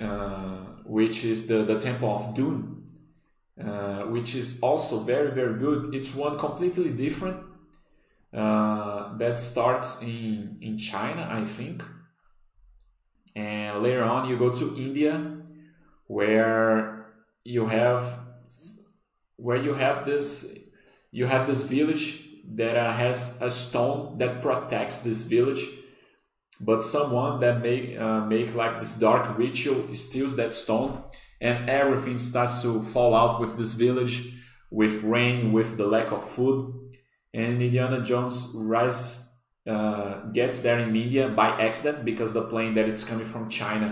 uh, 0.00 0.64
which 0.84 1.24
is 1.24 1.46
the 1.46 1.58
the 1.62 1.78
Temple 1.78 2.08
of 2.08 2.34
Doom, 2.34 2.84
uh, 3.62 4.02
which 4.14 4.34
is 4.34 4.60
also 4.60 4.98
very 5.00 5.30
very 5.30 5.58
good. 5.58 5.94
It's 5.94 6.14
one 6.14 6.36
completely 6.36 6.90
different 6.90 7.36
uh, 8.34 9.16
that 9.18 9.38
starts 9.38 10.02
in 10.02 10.58
in 10.60 10.78
China, 10.78 11.28
I 11.30 11.44
think, 11.44 11.84
and 13.36 13.82
later 13.82 14.02
on 14.02 14.28
you 14.28 14.38
go 14.38 14.50
to 14.50 14.74
India, 14.76 15.36
where 16.06 17.12
you 17.44 17.66
have 17.66 18.18
where 19.36 19.58
you 19.58 19.74
have 19.74 20.06
this 20.06 20.58
you 21.12 21.26
have 21.26 21.46
this 21.46 21.64
village 21.64 22.24
that 22.54 22.76
uh, 22.76 22.92
has 22.92 23.40
a 23.42 23.50
stone 23.50 24.16
that 24.18 24.40
protects 24.40 25.02
this 25.02 25.22
village. 25.22 25.64
But 26.58 26.82
someone 26.82 27.40
that 27.40 27.60
make 27.60 27.98
uh, 27.98 28.24
make 28.24 28.54
like 28.54 28.78
this 28.78 28.98
dark 28.98 29.36
ritual 29.36 29.94
steals 29.94 30.36
that 30.36 30.54
stone 30.54 31.04
and 31.38 31.68
everything 31.68 32.18
starts 32.18 32.62
to 32.62 32.82
fall 32.82 33.14
out 33.14 33.40
with 33.40 33.58
this 33.58 33.74
village 33.74 34.32
with 34.70 35.02
rain 35.02 35.52
with 35.52 35.76
the 35.76 35.86
lack 35.86 36.10
of 36.10 36.26
food. 36.26 36.72
And 37.34 37.60
indiana 37.60 38.02
jones 38.02 38.52
rise 38.54 39.25
uh, 39.66 40.20
gets 40.32 40.60
there 40.60 40.78
in 40.78 40.94
india 40.94 41.28
by 41.28 41.48
accident 41.60 42.04
because 42.04 42.32
the 42.32 42.42
plane 42.42 42.74
that 42.74 42.88
it's 42.88 43.04
coming 43.04 43.26
from 43.26 43.48
china 43.48 43.88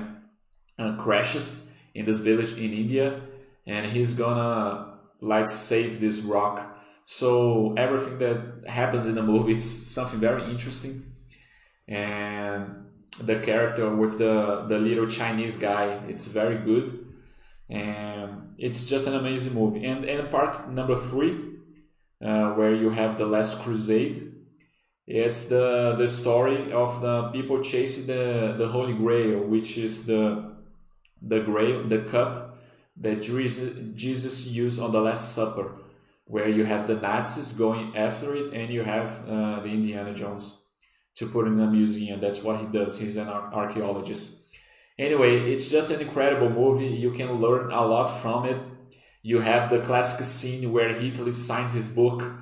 uh, 0.79 0.97
crashes 0.97 1.73
in 1.95 2.05
this 2.05 2.19
village 2.19 2.53
in 2.59 2.73
india 2.73 3.21
and 3.67 3.87
he's 3.87 4.15
gonna 4.15 4.95
like 5.21 5.51
save 5.51 6.01
this 6.01 6.21
rock. 6.21 6.77
So 7.07 7.75
everything 7.77 8.19
that 8.19 8.69
happens 8.69 9.07
in 9.07 9.15
the 9.15 9.23
movie 9.23 9.55
it's 9.55 9.67
something 9.67 10.21
very 10.21 10.51
interesting. 10.51 11.15
And 11.89 12.87
the 13.21 13.39
character 13.41 13.95
with 13.95 14.19
the 14.19 14.65
the 14.69 14.79
little 14.79 15.07
Chinese 15.07 15.57
guy 15.57 16.01
it's 16.09 16.27
very 16.27 16.59
good. 16.59 17.07
And 17.69 18.55
it's 18.59 18.87
just 18.87 19.07
an 19.07 19.15
amazing 19.15 19.55
movie. 19.55 19.85
And 19.85 20.05
and 20.05 20.31
part 20.31 20.69
number 20.71 20.97
three 20.97 21.35
uh, 22.25 22.53
where 22.53 22.75
you 22.75 22.91
have 22.91 23.19
the 23.19 23.27
last 23.27 23.63
crusade 23.63 24.34
it's 25.07 25.47
the 25.47 25.95
the 25.99 26.09
story 26.09 26.73
of 26.73 27.01
the 27.01 27.29
people 27.29 27.63
chasing 27.63 28.07
the 28.07 28.55
the 28.59 28.67
holy 28.67 28.95
grail 28.95 29.41
which 29.41 29.77
is 29.77 30.07
the 30.07 30.53
the 31.21 31.41
grail 31.41 31.87
the 31.89 31.99
cup 32.03 32.59
that 32.97 33.21
jesus, 33.21 33.77
jesus 33.95 34.47
used 34.47 34.81
on 34.81 34.93
the 34.93 35.01
last 35.01 35.35
supper 35.35 35.73
where 36.27 36.49
you 36.49 36.65
have 36.65 36.87
the 36.87 36.95
nazis 36.95 37.53
going 37.53 37.95
after 37.97 38.35
it 38.35 38.53
and 38.55 38.73
you 38.73 38.83
have 38.83 39.29
uh, 39.29 39.61
the 39.61 39.69
indiana 39.69 40.15
jones 40.15 40.65
to 41.17 41.27
put 41.27 41.47
in 41.47 41.61
a 41.61 41.67
museum. 41.67 42.21
That's 42.21 42.43
what 42.43 42.61
he 42.61 42.67
does. 42.67 42.99
He's 42.99 43.17
an 43.17 43.29
archaeologist. 43.29 44.43
Anyway, 44.99 45.53
it's 45.53 45.71
just 45.71 45.91
an 45.91 46.01
incredible 46.01 46.51
movie. 46.51 46.87
You 46.87 47.13
can 47.13 47.41
learn 47.41 47.71
a 47.71 47.85
lot 47.87 48.07
from 48.07 48.47
it. 48.47 48.61
You 49.23 49.41
have 49.41 49.71
the 49.71 49.81
classic 49.81 50.25
scene 50.25 50.73
where 50.73 50.93
Hitler 50.93 51.31
signs 51.31 51.73
his 51.73 51.95
book 51.95 52.33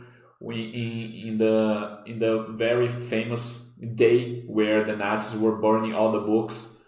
in, 0.51 1.13
in 1.29 1.39
the 1.39 2.01
in 2.07 2.19
the 2.19 2.47
very 2.51 2.89
famous 2.89 3.73
day 3.95 4.43
where 4.47 4.85
the 4.85 4.97
Nazis 4.97 5.41
were 5.41 5.57
burning 5.57 5.95
all 5.95 6.13
the 6.13 6.21
books. 6.21 6.85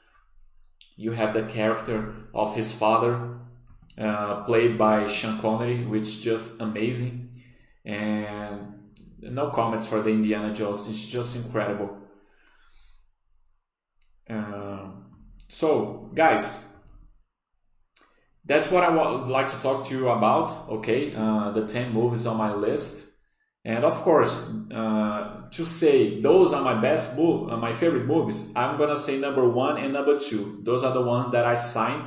You 0.96 1.12
have 1.12 1.34
the 1.34 1.42
character 1.42 2.14
of 2.32 2.54
his 2.54 2.70
father, 2.72 3.38
uh, 3.98 4.44
played 4.44 4.78
by 4.78 5.06
Sean 5.06 5.40
Connery, 5.40 5.84
which 5.84 6.02
is 6.02 6.20
just 6.20 6.60
amazing. 6.60 7.30
And 7.84 8.74
no 9.20 9.50
comments 9.50 9.86
for 9.86 10.00
the 10.02 10.10
Indiana 10.10 10.54
Jones. 10.54 10.88
It's 10.88 11.06
just 11.06 11.36
incredible. 11.36 11.98
Uh, 14.28 14.90
so, 15.48 16.10
guys, 16.14 16.72
that's 18.44 18.70
what 18.70 18.84
I 18.84 18.90
would 18.90 19.28
like 19.28 19.48
to 19.48 19.60
talk 19.60 19.86
to 19.88 19.94
you 19.94 20.08
about. 20.08 20.68
Okay, 20.68 21.14
uh, 21.14 21.50
the 21.50 21.66
ten 21.66 21.92
movies 21.92 22.26
on 22.26 22.36
my 22.36 22.54
list, 22.54 23.13
and 23.64 23.84
of 23.84 23.94
course, 24.02 24.52
uh, 24.72 25.48
to 25.50 25.64
say 25.64 26.20
those 26.20 26.52
are 26.52 26.62
my 26.62 26.80
best 26.80 27.16
move, 27.16 27.50
uh, 27.50 27.56
my 27.56 27.72
favorite 27.72 28.06
movies, 28.06 28.52
I'm 28.54 28.76
gonna 28.76 28.98
say 28.98 29.18
number 29.18 29.48
one 29.48 29.78
and 29.78 29.92
number 29.92 30.18
two. 30.18 30.60
Those 30.62 30.84
are 30.84 30.92
the 30.92 31.00
ones 31.00 31.30
that 31.30 31.46
I 31.46 31.54
signed 31.54 32.04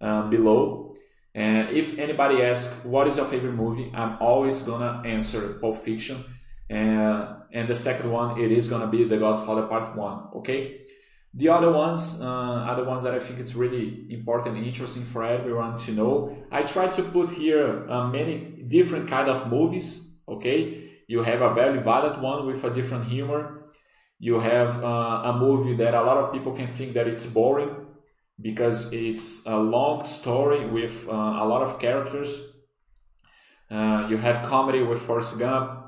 uh, 0.00 0.28
below. 0.28 0.94
And 1.34 1.70
if 1.70 1.98
anybody 1.98 2.42
asks 2.42 2.84
what 2.84 3.06
is 3.08 3.16
your 3.16 3.26
favorite 3.26 3.54
movie, 3.54 3.90
I'm 3.94 4.18
always 4.20 4.62
gonna 4.62 5.02
answer 5.04 5.54
Pulp 5.54 5.82
Fiction 5.82 6.22
and 6.68 7.36
and 7.52 7.68
the 7.68 7.74
second 7.74 8.10
one 8.10 8.40
it 8.40 8.50
is 8.50 8.68
gonna 8.68 8.86
be 8.86 9.04
the 9.04 9.18
Godfather 9.18 9.66
Part 9.66 9.96
One. 9.96 10.28
Okay. 10.36 10.78
The 11.34 11.48
other 11.48 11.72
ones 11.72 12.20
uh, 12.20 12.26
are 12.26 12.76
the 12.76 12.84
ones 12.84 13.02
that 13.04 13.14
I 13.14 13.18
think 13.18 13.40
it's 13.40 13.54
really 13.54 14.06
important 14.10 14.58
and 14.58 14.66
interesting 14.66 15.02
for 15.02 15.24
everyone 15.24 15.78
to 15.78 15.92
know. 15.92 16.44
I 16.50 16.62
try 16.62 16.88
to 16.88 17.02
put 17.02 17.30
here 17.30 17.88
uh, 17.88 18.06
many 18.08 18.64
different 18.68 19.08
kind 19.08 19.30
of 19.30 19.50
movies. 19.50 20.18
Okay, 20.28 20.81
you 21.12 21.20
have 21.30 21.40
a 21.42 21.52
very 21.60 21.80
valid 21.90 22.14
one 22.30 22.40
with 22.48 22.60
a 22.64 22.70
different 22.78 23.04
humor. 23.14 23.40
You 24.18 24.36
have 24.40 24.70
uh, 24.82 25.30
a 25.30 25.32
movie 25.44 25.76
that 25.82 25.94
a 25.94 26.02
lot 26.08 26.18
of 26.22 26.32
people 26.34 26.52
can 26.60 26.68
think 26.78 26.94
that 26.94 27.06
it's 27.12 27.26
boring 27.26 27.72
because 28.48 28.92
it's 28.92 29.46
a 29.46 29.58
long 29.76 30.04
story 30.04 30.62
with 30.76 30.96
uh, 31.08 31.42
a 31.42 31.44
lot 31.52 31.62
of 31.66 31.78
characters. 31.78 32.30
Uh, 33.70 34.06
you 34.10 34.16
have 34.26 34.36
comedy 34.54 34.82
with 34.82 35.00
Forrest 35.00 35.38
Gump 35.38 35.82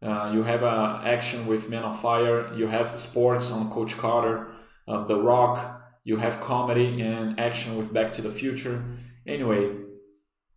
uh, 0.00 0.30
you 0.32 0.42
have 0.44 0.62
uh, 0.62 1.00
action 1.04 1.46
with 1.46 1.68
Men 1.68 1.82
on 1.82 1.94
Fire. 1.94 2.54
You 2.54 2.68
have 2.68 2.98
sports 2.98 3.50
on 3.50 3.70
Coach 3.70 3.96
Carter, 3.96 4.48
uh, 4.86 5.04
The 5.04 5.16
Rock. 5.16 5.82
You 6.04 6.16
have 6.18 6.40
comedy 6.40 7.02
and 7.02 7.38
action 7.38 7.76
with 7.76 7.92
Back 7.92 8.12
to 8.12 8.22
the 8.22 8.30
Future. 8.30 8.82
Anyway, 9.26 9.70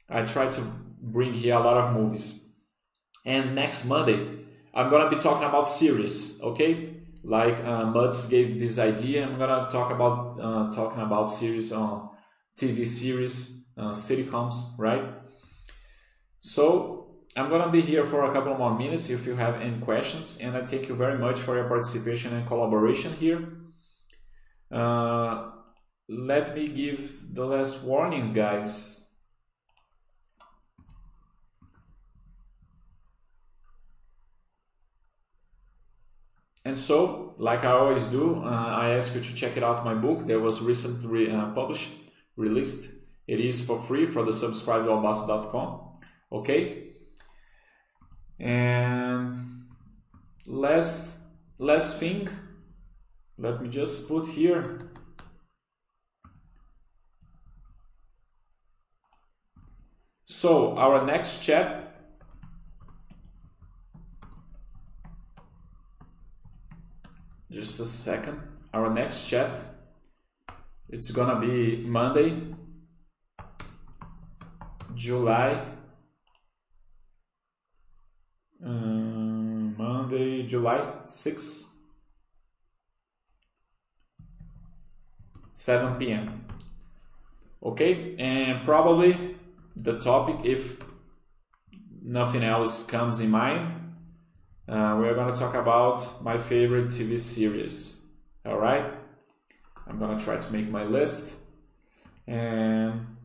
I 0.09 0.24
try 0.24 0.49
to 0.51 0.62
bring 1.01 1.34
here 1.34 1.55
a 1.55 1.59
lot 1.59 1.78
of 1.78 1.93
movies. 1.93 2.41
And 3.26 3.56
next 3.56 3.86
Monday, 3.86 4.46
I'm 4.74 4.90
gonna 4.90 5.10
be 5.10 5.18
talking 5.18 5.48
about 5.48 5.70
series. 5.70 6.42
Okay, 6.42 6.96
like 7.24 7.58
uh, 7.64 7.86
Muds 7.86 8.30
gave 8.30 8.60
this 8.60 8.80
idea. 8.80 9.28
I'm 9.28 9.38
gonna 9.38 9.68
talk 9.72 9.92
about 9.92 10.40
uh, 10.40 10.72
talking 10.72 11.02
about 11.02 11.28
series 11.28 11.72
on 11.72 12.10
TV 12.58 12.86
series, 12.86 13.68
uh, 13.78 13.92
sitcoms, 13.92 14.78
right? 14.78 15.04
So 16.40 17.02
I'm 17.36 17.50
to 17.50 17.70
be 17.70 17.82
here 17.82 18.04
for 18.04 18.24
a 18.26 18.34
couple 18.34 18.58
more 18.58 18.78
minutes 18.78 19.10
if 19.10 19.26
you 19.26 19.36
have 19.36 19.62
any 19.62 19.80
questions, 19.80 20.40
and 20.42 20.58
I 20.58 20.66
thank 20.66 20.90
you 20.90 20.96
very 20.96 21.18
much 21.18 21.40
for 21.40 21.56
your 21.56 21.68
participation 21.68 22.34
and 22.34 22.46
collaboration 22.48 23.14
here. 23.14 23.48
Uh, 24.72 25.52
let 26.10 26.56
me 26.56 26.68
give 26.68 27.34
the 27.34 27.46
last 27.46 27.84
warnings, 27.84 28.32
guys. 28.32 29.01
And 36.64 36.78
so, 36.78 37.34
like 37.38 37.64
I 37.64 37.72
always 37.72 38.05
do, 38.05 38.43
uh, 38.43 38.47
I 38.47 38.91
ask 38.91 39.16
you 39.16 39.22
to 39.22 39.34
check 39.34 39.57
it 39.57 39.64
out 39.64 39.84
my 39.84 39.95
book 39.95 40.28
that 40.28 40.39
was 40.39 40.62
recently 40.62 41.32
uh, 41.32 41.47
published, 41.53 41.91
released 42.36 42.93
It 43.28 43.39
is 43.39 43.66
for 43.66 43.82
free 43.82 44.05
for 44.05 44.24
the 44.24 44.34
subscribe 44.34 44.86
subscribe.bastter.com. 44.86 45.99
Okay. 46.32 46.89
And 48.39 49.68
last 50.47 51.22
last 51.59 51.99
thing, 51.99 52.30
let 53.38 53.62
me 53.62 53.70
just 53.70 54.07
put 54.07 54.28
here. 54.28 54.91
So 60.26 60.76
our 60.78 61.05
next 61.05 61.43
chat 61.43 61.91
just 67.52 67.80
a 67.80 67.86
second. 67.86 68.39
Our 68.74 68.89
next 68.89 69.28
chat 69.28 69.54
it's 70.89 71.12
gonna 71.12 71.39
be 71.39 71.78
Monday, 71.86 72.41
July 74.95 75.72
um, 78.64 79.76
Monday, 79.78 80.43
July 80.43 80.82
6th, 81.06 81.70
7 85.54 85.95
p.m. 85.95 86.45
Okay, 87.64 88.16
and 88.18 88.66
probably 88.66 89.36
the 89.76 89.99
topic, 89.99 90.45
if 90.45 90.84
nothing 92.02 92.43
else 92.43 92.84
comes 92.84 93.20
in 93.20 93.30
mind, 93.30 93.81
uh, 94.68 94.97
we're 94.99 95.16
going 95.16 95.34
to 95.34 95.39
talk 95.39 95.55
about 95.55 96.24
my 96.24 96.38
favorite 96.38 96.88
TV 96.88 97.20
series. 97.20 98.12
All 98.45 98.57
right, 98.57 98.86
I'm 99.88 99.99
going 99.99 100.18
to 100.18 100.24
try 100.24 100.38
to 100.38 100.53
make 100.53 100.70
my 100.70 100.84
list. 100.84 101.39
And 102.28 103.18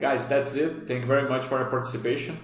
guys, 0.00 0.28
that's 0.28 0.54
it. 0.54 0.86
Thank 0.86 1.02
you 1.02 1.06
very 1.06 1.28
much 1.28 1.44
for 1.44 1.58
your 1.58 1.70
participation. 1.70 2.38